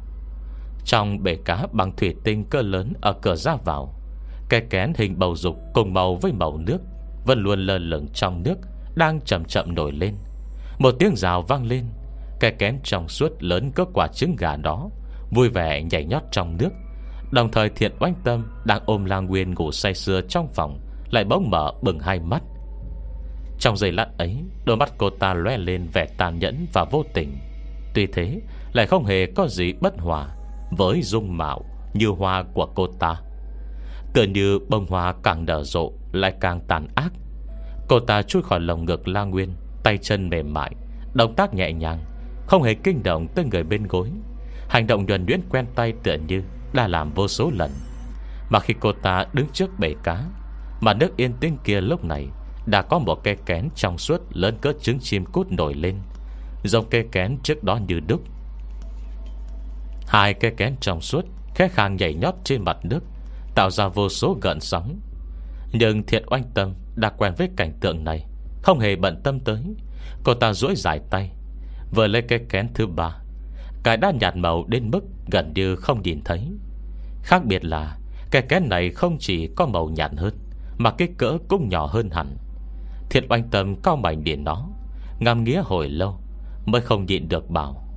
[0.85, 3.95] Trong bể cá bằng thủy tinh cơ lớn Ở cửa ra vào,
[4.49, 6.79] Cái kén hình bầu dục cùng màu với màu nước
[7.27, 8.59] Vẫn luôn lơ lửng trong nước,
[8.95, 10.15] Đang chậm chậm nổi lên.
[10.79, 11.85] Một tiếng rào vang lên,
[12.41, 14.91] Cái kén trong suốt lớn có quả trứng gà đó,
[15.31, 16.71] Vui vẻ nhảy nhót trong nước.
[17.31, 21.25] Đồng thời thiện oanh tâm, Đang ôm lang nguyên ngủ say sưa trong phòng, Lại
[21.25, 22.43] bỗng mở bừng hai mắt.
[23.59, 27.05] Trong giây lát ấy, Đôi mắt cô ta loe lên vẻ tàn nhẫn và vô
[27.15, 27.39] tình.
[27.95, 28.41] Tuy thế,
[28.73, 30.29] Lại không hề có gì bất hòa
[30.77, 31.65] Với dung mạo
[31.95, 33.17] như hoa của cô ta.
[34.15, 37.13] Tựa như bông hoa càng nở rộ, Lại càng tàn ác.
[37.89, 39.53] Cô ta chui khỏi lồng ngực La Nguyên,
[39.83, 40.73] Tay chân mềm mại,
[41.15, 42.05] Động tác nhẹ nhàng,
[42.47, 44.11] Không hề kinh động tới người bên gối.
[44.69, 47.71] Hành động nhuần nhuyễn quen tay tựa như đã làm vô số lần.
[48.51, 50.25] Mà khi cô ta đứng trước bể cá,
[50.81, 52.27] Mà nước yên tĩnh kia lúc này
[52.67, 55.99] Đã có một cây kén trong suốt Lớn cỡ trứng chim cút nổi lên
[56.65, 58.21] Dòng cây kén trước đó như đúc.
[60.07, 63.01] Hai cây kén trong suốt Khẽ khàng nhảy nhót trên mặt nước,
[63.55, 65.01] Tạo ra vô số gợn sóng.
[65.73, 68.27] Nhưng thiện oanh tâm Đã quen với cảnh tượng này,
[68.63, 69.63] Không hề bận tâm tới.
[70.25, 71.31] Cô ta duỗi dài tay,
[71.95, 73.17] Vừa lấy cây kén thứ ba
[73.89, 76.49] cái đã nhạt màu đến mức gần như không nhìn thấy.
[77.23, 77.99] Khác biệt là,
[78.31, 80.35] Cái kén này không chỉ có màu nhạt hơn,
[80.79, 82.37] Mà cái cỡ cũng nhỏ hơn hẳn.
[83.11, 84.69] Thiệt oanh tâm cao mảnh điện nó,
[85.19, 86.21] Ngắm nghĩa hồi lâu
[86.67, 87.89] Mới không nhịn được bảo,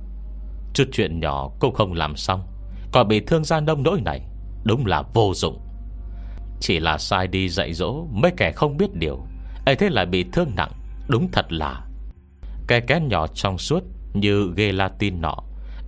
[0.74, 2.42] Chút chuyện nhỏ cũng không làm xong,
[2.92, 4.20] Còn bị thương gia nông nỗi này,
[4.64, 5.60] Đúng là vô dụng.
[6.60, 9.18] Chỉ là sai đi dạy dỗ Mấy kẻ không biết điều,
[9.66, 10.72] ấy thế lại bị thương nặng,
[11.08, 11.86] Đúng thật là.
[12.66, 13.82] Cái kén nhỏ trong suốt
[14.14, 15.36] Như gelatin nọ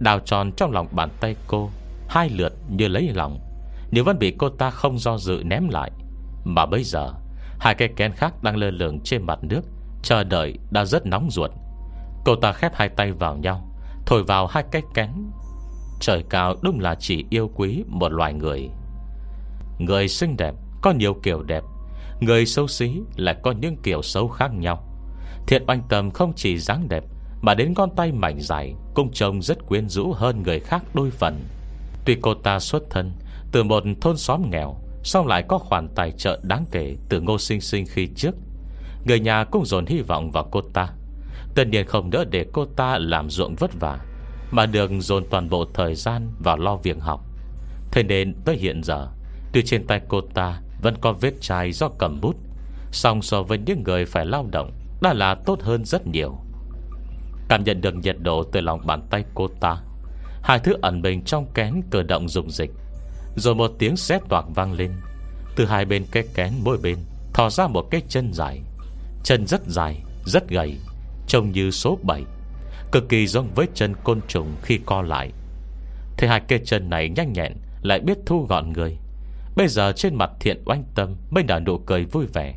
[0.01, 1.71] Đào tròn trong lòng bàn tay cô,
[2.09, 3.39] Hai lượt như lấy lòng.
[3.91, 5.91] Nếu vẫn bị cô ta không do dự ném lại,
[6.45, 7.13] Mà bây giờ,
[7.59, 9.61] Hai cái kén khác đang lơ lửng trên mặt nước,
[10.03, 11.51] Chờ đợi đã rất nóng ruột.
[12.25, 13.69] Cô ta khép hai tay vào nhau,
[14.07, 15.11] Thổi vào hai cái kén.
[16.01, 18.69] Trời cao đúng là chỉ yêu quý Một loài người.
[19.79, 21.63] Người xinh đẹp có nhiều kiểu đẹp,
[22.21, 24.89] Người xấu xí lại có những kiểu xấu khác nhau.
[25.47, 27.05] Thiện oanh tâm không chỉ dáng đẹp
[27.45, 31.11] mà đến con tay mảnh dài, Cũng trông rất quyến rũ hơn người khác đôi
[31.11, 31.41] phần.
[32.05, 33.13] Tuy cô ta xuất thân
[33.53, 37.39] Từ một thôn xóm nghèo Xong lại có khoản tài trợ đáng kể Từ ngô
[37.39, 38.35] sinh sinh khi trước.
[39.05, 40.89] Người nhà cũng dồn hy vọng vào cô ta.
[41.55, 43.99] Tất nhiên không đỡ để cô ta làm ruộng vất vả,
[44.51, 47.21] Mà được dồn toàn bộ thời gian vào lo việc học.
[47.93, 49.09] Thế nên tới hiện giờ,
[49.53, 52.37] Tuy trên tay cô ta Vẫn có vết chai do cầm bút,
[52.93, 54.71] Song so với những người phải lao động,
[55.03, 56.44] Đã là tốt hơn rất nhiều.
[57.49, 59.77] Cảm nhận được nhiệt độ từ lòng bàn tay cô ta.
[60.43, 62.71] Hai thứ ẩn mình trong kén cử động dùng dịch
[63.37, 64.91] Rồi một tiếng xé toạc vang lên.
[65.57, 66.99] Từ hai bên cái kén mỗi bên
[67.35, 68.61] Thò ra một cái chân dài.
[69.23, 70.79] Chân rất dài, rất gầy
[71.27, 72.23] Trông như số 7
[72.93, 75.33] Cực kỳ giống với chân côn trùng khi co lại.
[76.17, 78.99] Thế hai cái chân này nhanh nhẹn Lại biết thu gọn người.
[79.57, 82.55] Bây giờ trên mặt thiện oanh tâm Mới nở nụ cười vui vẻ.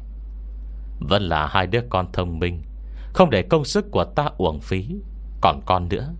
[0.99, 2.61] Vẫn là hai đứa con thông minh
[3.17, 4.95] không để công sức của ta uổng phí.
[5.41, 6.13] Còn con nữa,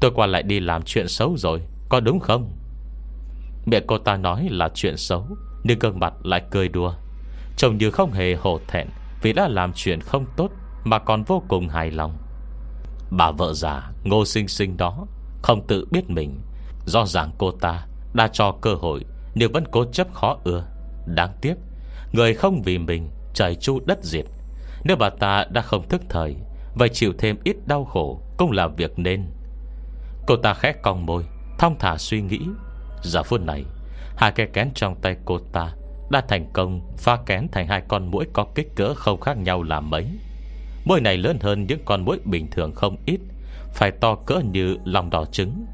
[0.00, 2.52] Tôi qua lại đi làm chuyện xấu rồi, Có đúng không?
[3.66, 5.26] Mẹ cô ta nói là chuyện xấu,
[5.64, 6.94] Nhưng gương mặt lại cười đùa.
[7.56, 8.88] Trông như không hề hổ thẹn
[9.22, 10.50] Vì đã làm chuyện không tốt
[10.84, 12.18] Mà còn vô cùng hài lòng.
[13.10, 15.06] Bà vợ già ngô sinh sinh đó
[15.42, 16.40] Không tự biết mình.
[16.86, 20.64] Do ràng cô ta đã cho cơ hội Nhưng vẫn cố chấp khó ưa.
[21.06, 21.54] Đáng tiếc,
[22.12, 24.24] Người không vì mình trời chu đất diệt.
[24.84, 26.36] Nếu bà ta đã không thức thời
[26.74, 29.26] Vậy chịu thêm ít đau khổ, Cũng là việc nên.
[30.26, 31.24] Cô ta khẽ cong môi,
[31.58, 32.40] Thong thả suy nghĩ.
[33.02, 33.64] Giờ phút này,
[34.16, 35.72] Hai cái kén trong tay cô ta
[36.10, 39.62] Đã thành công pha kén thành hai con mũi Có kích cỡ không khác nhau
[39.62, 40.06] là mấy.
[40.84, 43.20] Mũi này lớn hơn những con mũi bình thường không ít,
[43.72, 45.66] Phải to cỡ như lòng đỏ trứng.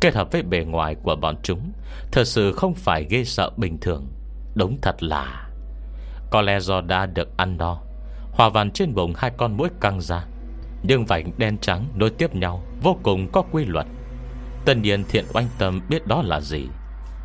[0.00, 1.72] Kết hợp với bề ngoài của bọn chúng,
[2.12, 4.06] Thật sự không phải ghê sợ bình thường.
[4.54, 5.48] Đúng thật là,
[6.30, 7.80] Có lẽ do đã được ăn no
[8.34, 10.24] Hòa vằn trên bụng hai con mũi căng ra.
[10.82, 13.86] Nhưng vảnh đen trắng nối tiếp nhau, Vô cùng có quy luật.
[14.64, 16.66] Tất nhiên thiện oanh tâm biết đó là gì.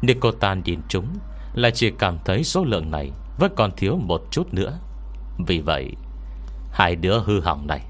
[0.01, 1.07] Nicotan nhìn chúng,
[1.53, 4.79] Lại chỉ cảm thấy số lượng này Vẫn còn thiếu một chút nữa.
[5.47, 5.91] Vì vậy,
[6.71, 7.81] Hai đứa hư hỏng này,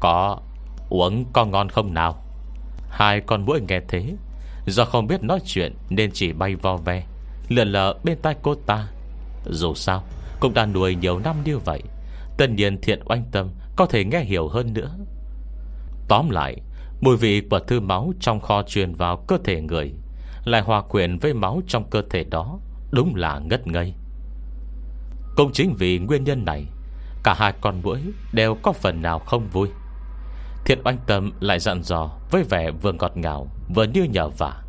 [0.00, 0.38] Có
[0.88, 2.24] uống có ngon không nào?
[2.88, 4.14] Hai con mũi nghe thế,
[4.66, 7.06] Do không biết nói chuyện Nên chỉ bay vo ve,
[7.48, 8.88] Lượn lờ bên tai cô ta.
[9.46, 10.02] Dù sao,
[10.40, 11.82] cũng đã nuôi nhiều năm như vậy
[12.36, 14.96] Tất nhiên thiện oanh tâm, Có thể nghe hiểu hơn nữa.
[16.08, 16.56] Tóm lại,
[17.00, 19.92] Mùi vị của thư máu trong kho truyền vào cơ thể người,
[20.44, 22.58] Lại hòa quyện với máu trong cơ thể đó,
[22.90, 23.94] Đúng là ngất ngây.
[25.36, 26.66] Cũng chính vì nguyên nhân này,
[27.24, 28.00] Cả hai con mũi
[28.32, 29.68] đều có phần nào không vui.
[30.64, 34.62] Thiện oanh tâm lại dặn dò Với vẻ vừa ngọt ngào, Vừa như nhờ vả.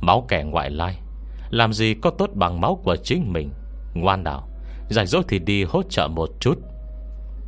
[0.00, 0.98] Máu kẻ ngoại lai,
[1.50, 3.50] Làm gì có tốt bằng máu của chính mình,
[3.94, 4.48] Ngoan nào.
[4.92, 6.58] Giải rỗi thì đi hỗ trợ một chút.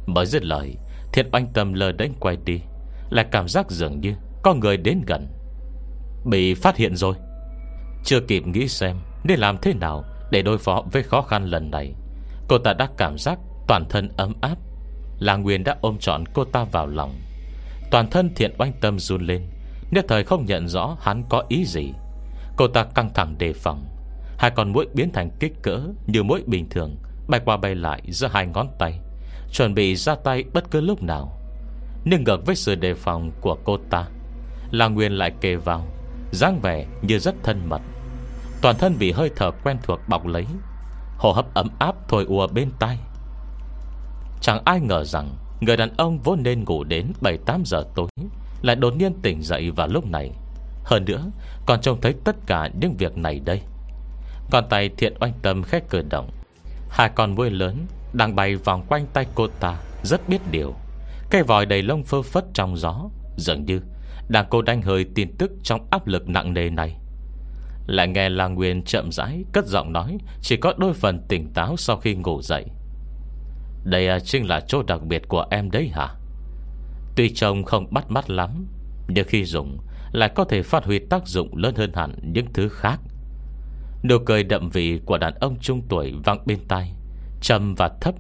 [0.07, 0.77] Mới dứt lời,
[1.13, 2.61] Thiện oanh tâm lờ đánh quay đi.
[3.11, 5.29] Lại cảm giác dường như Có người đến gần.
[6.25, 7.15] Bị phát hiện rồi.
[8.05, 11.71] Chưa kịp nghĩ xem Nên làm thế nào để đối phó với khó khăn lần
[11.71, 11.95] này.
[12.49, 13.39] Cô ta đã cảm giác
[13.69, 14.57] toàn thân ấm áp.
[15.19, 17.15] Là Nguyên đã ôm trọn cô ta vào lòng.
[17.91, 19.43] Toàn thân thiện oanh tâm run lên,
[19.91, 21.93] Nhất thời không nhận rõ hắn có ý gì.
[22.57, 23.87] Cô ta căng thẳng đề phòng.
[24.39, 26.97] Hai con mũi biến thành kích cỡ Như mũi bình thường
[27.29, 29.01] Bay qua bay lại giữa hai ngón tay,
[29.53, 31.41] Chuẩn bị ra tay bất cứ lúc nào.
[32.05, 34.05] Nhưng ngược với sự đề phòng của cô ta
[34.71, 35.87] Là Nguyên lại kề vào,
[36.33, 37.81] dáng vẻ như rất thân mật.
[38.63, 40.47] Toàn thân bị hơi thở quen thuộc bọc lấy
[41.19, 42.99] Hồ hấp ấm áp thổi ùa bên tai.
[44.41, 48.09] Chẳng ai ngờ rằng Người đàn ông vốn nên ngủ đến 7-8 giờ tối
[48.63, 50.31] Lại đột nhiên tỉnh dậy vào lúc này.
[50.85, 51.31] Hơn nữa,
[51.67, 53.61] Còn trông thấy tất cả những việc này đây.
[54.51, 56.31] Còn tay thiện oanh tâm khét cử động
[56.95, 60.75] Hai con voi lớn Đang bay vòng quanh tay cô ta, Rất biết điều.
[61.31, 63.81] Cây vòi đầy lông phơ phất trong gió, Dường như
[64.29, 66.97] đang cô đánh hơi tin tức Trong áp lực nặng nề này.
[67.87, 71.77] Lại nghe là Nguyên chậm rãi, Cất giọng nói, Chỉ có đôi phần tỉnh táo
[71.77, 72.65] sau khi ngủ dậy.
[73.85, 76.15] Đây à, chính là chỗ đặc biệt của em đấy hả?
[77.17, 78.67] Tuy trông không bắt mắt lắm,
[79.09, 79.79] Nhưng khi dùng
[80.13, 83.01] Lại có thể phát huy tác dụng lớn hơn hẳn Những thứ khác.
[84.09, 86.93] Nụ cười đậm vị của đàn ông trung tuổi vang bên tai,
[87.41, 88.15] Trầm và thấp,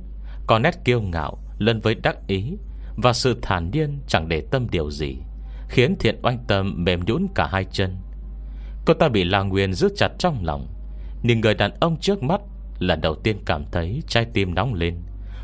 [0.46, 2.56] Có nét kiêu ngạo lẫn với đắc ý,
[2.96, 5.16] Và sự thản nhiên chẳng để tâm điều gì,
[5.68, 7.96] Khiến thiện oanh tâm mềm nhũn cả hai chân.
[8.86, 10.66] Cô ta bị La Nguyên giữ chặt trong lòng,
[11.22, 12.40] Nhưng người đàn ông trước mắt
[12.78, 14.94] Lần đầu tiên cảm thấy trái tim nóng lên,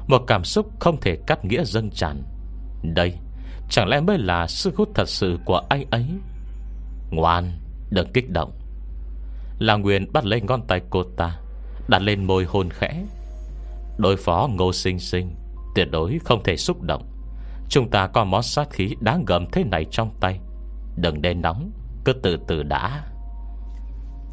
[0.09, 2.22] Một cảm xúc không thể cắt nghĩa dâng tràn.
[2.82, 3.14] Đây
[3.70, 6.07] Chẳng lẽ mới là sức hút thật sự của anh ấy?
[7.11, 7.53] Ngoan,
[7.91, 8.59] Đừng kích động.
[9.61, 11.38] La Nguyên bắt lấy ngón tay cô ta,
[11.88, 13.04] Đặt lên môi hôn khẽ.
[13.98, 15.34] Đối phó ngô sinh sinh,
[15.74, 17.11] Tuyệt đối không thể xúc động.
[17.68, 20.40] Chúng ta có món sát khí đáng gầm thế này trong tay.
[20.96, 21.70] Đừng đen nóng,
[22.04, 23.04] Cứ từ từ đã.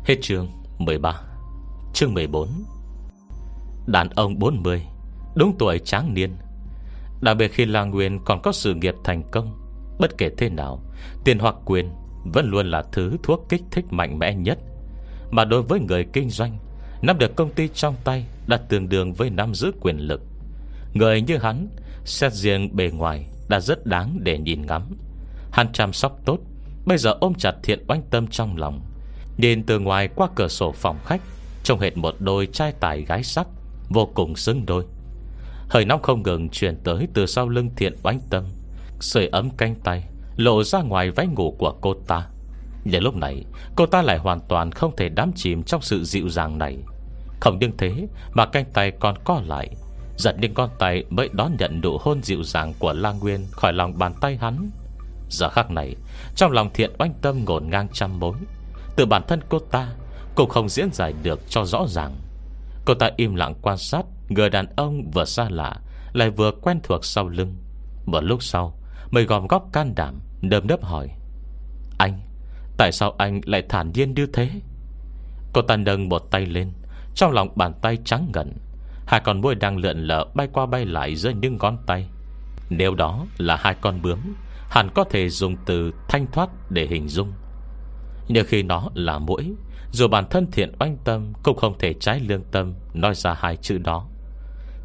[0.06, 0.48] Hết chương
[0.78, 1.22] 13
[1.94, 2.48] Chương 14
[3.88, 4.84] Đàn ông 40
[5.36, 6.36] Đúng tuổi tráng niên.
[7.22, 9.58] Đặc biệt khi La Nguyên còn có sự nghiệp thành công,
[10.00, 10.84] Bất kể thế nào,
[11.26, 11.90] Tiền hoặc quyền
[12.34, 14.60] Vẫn luôn là thứ thuốc kích thích mạnh mẽ nhất.
[15.32, 16.58] Mà đối với người kinh doanh,
[17.02, 20.22] Nắm được công ty trong tay Đã tương đương với nắm giữ quyền lực.
[20.94, 21.68] Người như hắn,
[22.06, 24.98] Xét riêng bề ngoài Đã rất đáng để nhìn ngắm.
[25.52, 26.40] Hắn chăm sóc tốt,
[26.86, 28.82] Bây giờ ôm chặt thiện oanh tâm trong lòng.
[29.38, 31.22] Nhìn từ ngoài qua cửa sổ phòng khách,
[31.64, 33.48] Trông hệt một đôi trai tài gái sắc,
[33.90, 34.86] Vô cùng xứng đôi.
[35.70, 38.44] Hơi nóng không ngừng chuyển tới từ sau lưng thiện oanh tâm.
[39.00, 40.04] Sưởi ấm canh tay,
[40.36, 42.28] Lộ ra ngoài váy ngủ của cô ta.
[42.90, 43.44] Nhưng lúc này,
[43.76, 46.78] Cô ta lại hoàn toàn không thể đắm chìm Trong sự dịu dàng này.
[47.40, 49.70] Không những thế, mà canh tay còn co lại
[50.18, 53.74] Giật những con tay mới đón nhận nụ hôn dịu dàng của La Nguyên Khỏi
[53.74, 54.70] lòng bàn tay hắn.
[55.30, 55.96] Giờ khắc này,
[56.36, 58.36] Trong lòng thiện oanh tâm ngổn ngang trăm mối.
[58.96, 59.90] Từ bản thân cô ta
[60.36, 62.16] Cũng không diễn giải được cho rõ ràng.
[62.86, 65.76] Cô ta im lặng quan sát, Người đàn ông vừa xa lạ
[66.14, 67.56] Lại vừa quen thuộc sau lưng.
[68.06, 68.74] Một lúc sau
[69.12, 71.10] Mới gom góp can đảm, Đơm đớp hỏi
[72.78, 74.50] Tại sao anh lại thản nhiên như thế?
[75.54, 76.72] Cô ta nâng một tay lên,
[77.16, 78.54] Trong lòng bàn tay trắng ngẩn
[79.08, 82.08] Hai con môi đang lượn lờ bay qua bay lại dưới những ngón tay.
[82.70, 84.20] Nếu đó là hai con bướm,
[84.70, 87.34] Hẳn có thể dùng từ thanh thoát để hình dung.
[88.28, 89.54] Nhưng khi nó là mũi,
[89.92, 93.58] Dù bản thân thiện oanh tâm Cũng không thể trái lương tâm Nói ra hai
[93.58, 94.08] chữ đó.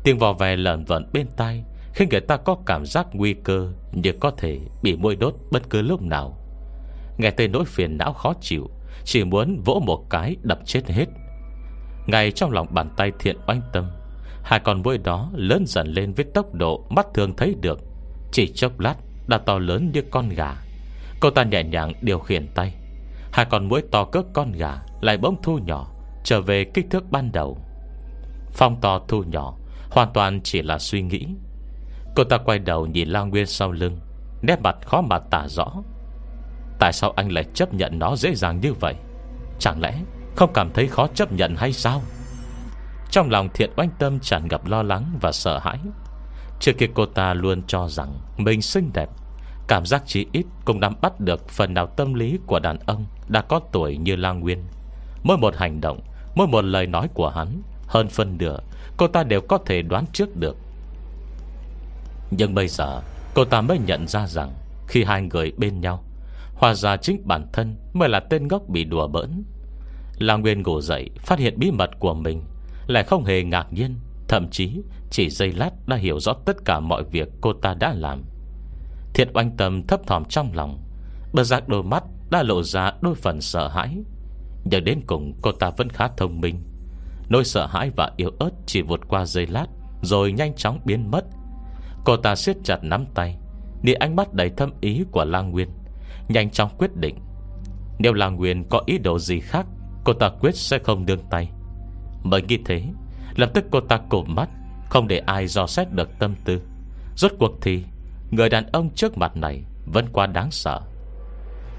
[0.05, 1.65] Tiếng vò vè lợn vẩn bên tai
[1.95, 5.71] Khiến người ta có cảm giác nguy cơ Như có thể bị mũi đốt bất
[5.71, 6.42] cứ lúc nào.
[7.19, 8.71] Nghe tên nỗi phiền não khó chịu,
[9.05, 11.07] Chỉ muốn vỗ một cái đập chết hết.
[12.07, 13.91] Ngay trong lòng bàn tay thiện oanh tâm,
[14.43, 17.81] Hai con mũi đó lớn dần lên với tốc độ mắt thường thấy được.
[18.33, 18.95] Chỉ chốc lát,
[19.27, 20.57] đã to lớn như con gà.
[21.21, 22.75] Cô ta nhẹ nhàng điều khiển tay.
[23.33, 25.89] Hai con mũi to cỡ con gà Lại bỗng thu nhỏ,
[26.25, 27.59] Trở về kích thước ban đầu.
[28.53, 29.57] Phong to thu nhỏ,
[29.91, 31.27] Hoàn toàn chỉ là suy nghĩ.
[32.17, 33.99] Cô ta quay đầu nhìn Lao Nguyên sau lưng,
[34.43, 35.67] Nét mặt khó mà tả rõ.
[36.83, 38.95] Tại sao anh lại chấp nhận nó dễ dàng như vậy?
[39.59, 39.95] Chẳng lẽ
[40.37, 42.03] Không cảm thấy khó chấp nhận hay sao?
[43.11, 45.79] Trong lòng thiện oanh tâm tràn ngập lo lắng và sợ hãi.
[46.61, 49.09] Trước kia cô ta luôn cho rằng Mình xinh đẹp,
[49.69, 53.07] Cảm giác chỉ ít cũng nắm bắt được Phần nào tâm lý của đàn ông
[53.29, 54.65] Đã có tuổi như Lang Nguyên.
[55.23, 56.01] Mỗi một hành động,
[56.35, 58.59] Mỗi một lời nói của hắn, Hơn phân nửa,
[58.97, 60.57] Cô ta đều có thể đoán trước được.
[62.31, 63.01] Nhưng bây giờ,
[63.35, 64.53] Cô ta mới nhận ra rằng
[64.89, 66.05] Khi hai người bên nhau
[66.63, 69.45] Hòa ra chính bản thân Mới là tên ngốc bị đùa bỡn.
[70.19, 72.43] Lang Nguyên ngủ dậy, Phát hiện bí mật của mình,
[72.87, 73.97] Lại không hề ngạc nhiên,
[74.29, 77.95] Thậm chí chỉ giây lát đã hiểu rõ tất cả mọi việc cô ta đã
[77.95, 78.23] làm.
[79.15, 80.83] Thiện oanh tâm thấp thỏm trong lòng
[81.33, 83.99] Bờ giác đôi mắt đã lộ ra đôi phần sợ hãi.
[84.65, 86.63] Nhưng đến cùng cô ta vẫn khá thông minh.
[87.29, 89.67] Nỗi sợ hãi và yếu ớt chỉ vượt qua giây lát,
[90.03, 91.25] Rồi nhanh chóng biến mất.
[92.05, 93.39] Cô ta siết chặt nắm tay,
[93.83, 95.69] Nhìn ánh mắt đầy thâm ý của Lang Nguyên.
[96.33, 97.17] Nhanh chóng quyết định.
[97.99, 99.67] Nếu là Nguyên có ý đồ gì khác,
[100.05, 101.51] Cô ta quyết sẽ không đương tay.
[102.23, 102.85] Mới nghĩ thế,
[103.37, 104.49] Lập tức cô ta cụm mắt,
[104.91, 106.63] Không để ai dò xét được tâm tư.
[107.17, 107.83] Rốt cuộc thì,
[108.31, 110.81] Người đàn ông trước mặt này Vẫn quá đáng sợ.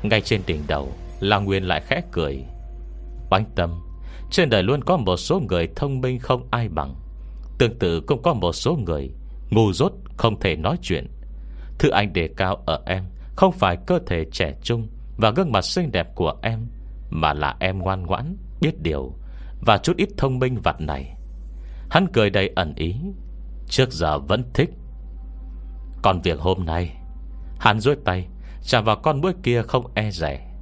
[0.03, 2.43] Ngay trên đỉnh đầu, Là Nguyên lại khẽ cười.
[3.29, 3.81] Bánh tâm,
[4.31, 6.95] Trên đời luôn có một số người thông minh không ai bằng.
[7.57, 9.09] Tương tự cũng có một số người
[9.49, 11.07] Ngu dốt không thể nói chuyện.
[11.79, 13.03] Thứ anh đề cao ở em
[13.35, 16.67] không phải cơ thể trẻ trung Và gương mặt xinh đẹp của em,
[17.09, 19.13] Mà là em ngoan ngoãn, Biết điều
[19.61, 21.15] Và chút ít thông minh vặt này.
[21.89, 22.95] Hắn cười đầy ẩn ý,
[23.67, 24.69] Trước giờ vẫn thích.
[26.01, 26.97] Còn việc hôm nay,
[27.59, 28.27] Hắn duỗi tay,
[28.63, 30.55] Chạm vào con mũi kia không e rẻ.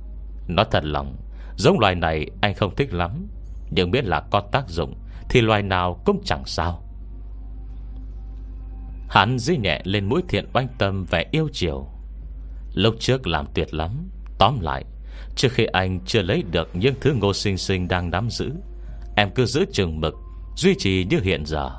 [0.48, 1.16] Nói thật lòng,
[1.56, 3.28] Giống loài này anh không thích lắm,
[3.70, 4.94] Nhưng biết là có tác dụng
[5.30, 6.84] Thì loài nào cũng chẳng sao.
[9.10, 11.88] Hắn dí nhẹ lên mũi thiện oanh tâm vẻ yêu chiều.
[12.74, 14.10] Lúc trước làm tuyệt lắm.
[14.40, 14.86] Tóm lại,
[15.36, 18.52] Trước khi anh chưa lấy được những thứ ngô sinh sinh đang nắm giữ,
[19.16, 20.16] Em cứ giữ chừng mực,
[20.56, 21.72] Duy trì như hiện giờ.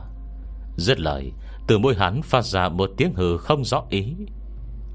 [0.77, 1.33] Rất lời,
[1.67, 4.15] Từ môi hắn phát ra một tiếng hừ không rõ ý.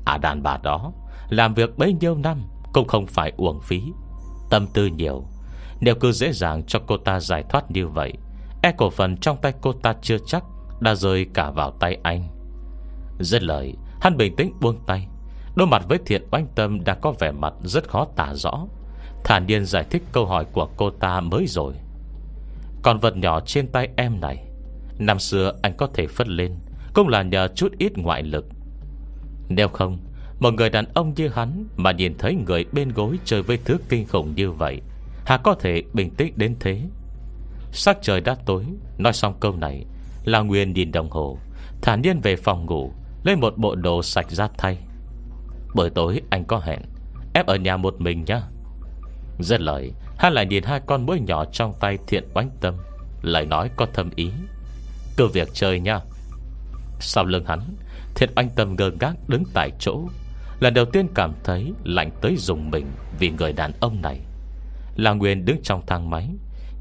[0.05, 0.93] À đàn bà đó,
[1.29, 2.41] Làm việc bấy nhiêu năm
[2.73, 3.81] Cũng không phải uổng phí.
[4.49, 5.23] Tâm tư nhiều.
[5.79, 8.13] Nếu cứ dễ dàng cho cô ta giải thoát như vậy
[8.61, 10.43] E cổ phần trong tay cô ta chưa chắc
[10.79, 12.27] Đã rơi cả vào tay anh.
[13.19, 15.07] Rất lời, Hắn bình tĩnh buông tay
[15.57, 18.65] đối mặt với thiện oanh tâm đã có vẻ mặt rất khó tả rõ.
[19.23, 21.73] Thản nhiên giải thích câu hỏi của cô ta mới rồi.
[22.83, 24.43] Còn vật nhỏ trên tay em này,
[24.99, 26.55] Năm xưa anh có thể phất lên,
[26.93, 28.45] Cũng là nhờ chút ít ngoại lực.
[29.49, 29.97] Nếu không,
[30.39, 33.77] Một người đàn ông như hắn Mà nhìn thấy người bên gối chơi với thứ
[33.89, 34.81] kinh khủng như vậy
[35.25, 36.81] Hà có thể bình tĩnh đến thế?
[37.71, 38.65] Sắc trời đã tối,
[38.97, 39.85] Nói xong câu này
[40.25, 41.37] Là Nguyên nhìn đồng hồ
[41.81, 42.91] Thản nhiên về phòng ngủ,
[43.23, 44.77] Lấy một bộ đồ sạch ra thay.
[45.77, 46.81] Buổi tối anh có hẹn.
[47.33, 48.41] Em ở nhà một mình nhá.
[49.39, 52.75] Rất lời Hắn lại nhìn hai con mũi nhỏ trong tay thiện oánh tâm,
[53.21, 54.31] Lại nói có thâm ý.
[55.17, 55.99] Cứ việc chơi nha
[56.99, 57.59] Sau lưng hắn,
[58.15, 60.01] Thiện oanh tâm ngơ ngác đứng tại chỗ.
[60.59, 62.85] Lần đầu tiên cảm thấy lạnh tới dùng mình
[63.19, 64.19] Vì người đàn ông này.
[64.95, 66.29] Là Nguyên đứng trong thang máy,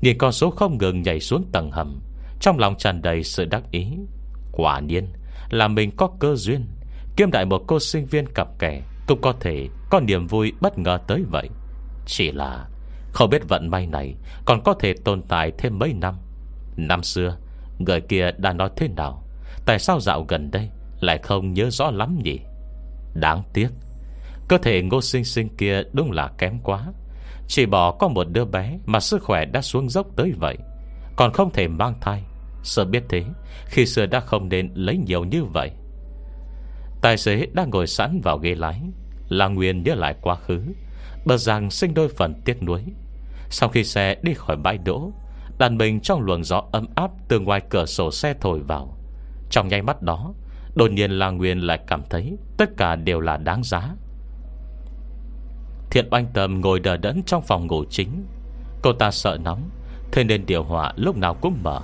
[0.01, 2.01] Nhìn con số không ngừng nhảy xuống tầng hầm.
[2.41, 3.87] Trong lòng tràn đầy sự đắc ý.
[4.53, 5.09] Quả nhiên
[5.51, 6.67] Là mình có cơ duyên
[7.17, 10.79] Kiêm đại một cô sinh viên cặp kẻ Cũng có thể có niềm vui bất
[10.79, 11.49] ngờ tới vậy.
[12.07, 12.69] Chỉ là,
[13.13, 14.15] không biết vận may này
[14.45, 16.15] Còn có thể tồn tại thêm mấy năm.
[16.77, 17.37] Năm xưa,
[17.79, 19.25] Người kia đã nói thế nào?
[19.67, 20.69] Tại sao dạo gần đây
[21.01, 22.39] Lại không nhớ rõ lắm nhỉ?
[23.15, 23.69] Đáng tiếc,
[24.49, 26.87] Cơ thể ngô sinh sinh kia đúng là kém quá.
[27.49, 30.57] Chỉ bỏ có một đứa bé Mà sức khỏe đã xuống dốc tới vậy,
[31.17, 32.23] Còn không thể mang thai.
[32.63, 33.25] Sợ biết thế,
[33.67, 35.71] Khi xưa đã không nên lấy nhiều như vậy.
[37.07, 38.81] Tài xế đang ngồi sẵn vào ghế lái.
[39.29, 40.63] Là Nguyên nhớ lại quá khứ
[41.25, 42.83] Bờ rằng sinh đôi phần tiếc nuối.
[43.51, 45.13] Sau khi xe đi khỏi bãi đỗ,
[45.59, 48.97] Đàn mình trong luồng gió ấm áp Từ ngoài cửa sổ xe thổi vào.
[49.51, 50.35] Trong nháy mắt đó,
[50.75, 53.95] Đột nhiên là Nguyên lại cảm thấy Tất cả đều là đáng giá.
[55.91, 58.27] Thiện oanh tâm ngồi đờ đẫn trong phòng ngủ chính.
[58.83, 59.71] Cô ta sợ nóng,
[60.13, 61.81] Thế nên điều hòa lúc nào cũng mở.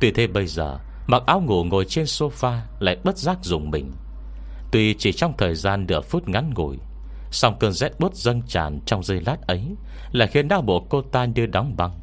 [0.00, 3.92] Tuy thế bây giờ, Mặc áo ngủ ngồi trên sofa Lại bất giác dùng mình.
[4.74, 6.76] Tuy chỉ trong thời gian nửa phút ngắn ngủi
[7.30, 9.62] Xong cơn rét bút dâng tràn trong giây lát ấy
[10.12, 11.98] Là khiến đau bộ cô ta như đóng băng.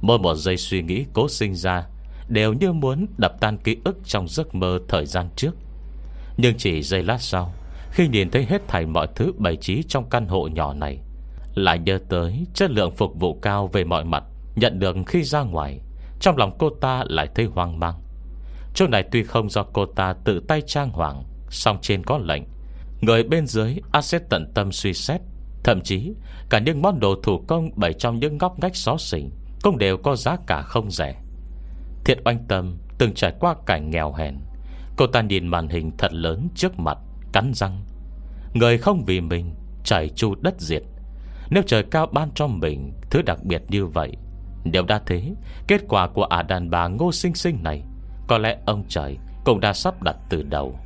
[0.00, 1.86] Mỗi một giây suy nghĩ cố sinh ra
[2.28, 5.50] Đều như muốn đập tan ký ức Trong giấc mơ thời gian trước.
[6.36, 7.54] Nhưng chỉ giây lát sau,
[7.90, 11.00] Khi nhìn thấy hết thảy mọi thứ bày trí Trong căn hộ nhỏ này,
[11.54, 14.24] Lại nhớ tới chất lượng phục vụ cao về mọi mặt,
[14.56, 15.80] Nhận được khi ra ngoài,
[16.20, 17.94] Trong lòng cô ta lại thấy hoang mang.
[18.74, 22.42] Chỗ này tuy không do cô ta tự tay trang hoàng song trên có lệnh.
[23.00, 25.20] Người bên dưới A sẽ tận tâm suy xét.
[25.64, 26.12] Thậm chí,
[26.50, 29.30] Cả những món đồ thủ công Bày trong những góc ngách xó xỉnh
[29.62, 31.14] Cũng đều có giá cả không rẻ.
[32.04, 34.34] Thiện oanh tâm từng trải qua cảnh nghèo hèn.
[34.96, 36.98] Cô ta nhìn màn hình thật lớn trước mặt,
[37.32, 37.84] Cắn răng.
[38.54, 40.82] Người không vì mình, Chảy chu đất diệt.
[41.50, 44.12] Nếu trời cao ban cho mình, Thứ đặc biệt như vậy,
[44.64, 45.32] Nếu đã thế,
[45.68, 47.82] Kết quả của ả đàn bà ngô sinh sinh này,
[48.28, 50.78] Có lẽ ông trời Cũng đã sắp đặt từ đầu.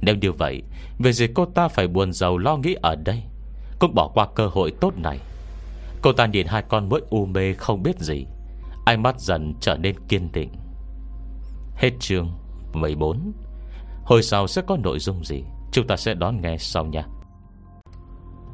[0.00, 0.62] Nếu như vậy
[0.98, 3.22] Về gì cô ta phải buồn giàu lo nghĩ ở đây?
[3.78, 5.18] Cũng bỏ qua cơ hội tốt này.
[6.02, 8.26] Cô ta nhìn hai con mũi u mê không biết gì.
[8.84, 10.52] Ánh mắt dần trở nên kiên định.
[11.76, 12.30] Hết chương
[12.72, 13.32] 14
[14.04, 15.42] Hồi sau sẽ có nội dung gì?
[15.72, 17.02] Chúng ta sẽ đón nghe sau nha.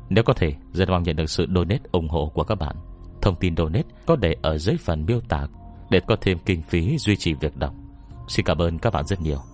[0.08, 2.76] Nếu có thể, Rất mong nhận được sự donate ủng hộ của các bạn.
[3.22, 5.46] Thông tin donate có để ở dưới phần miêu tả
[5.90, 7.74] Để có thêm kinh phí duy trì việc đọc.
[8.28, 9.53] Xin cảm ơn các bạn rất nhiều.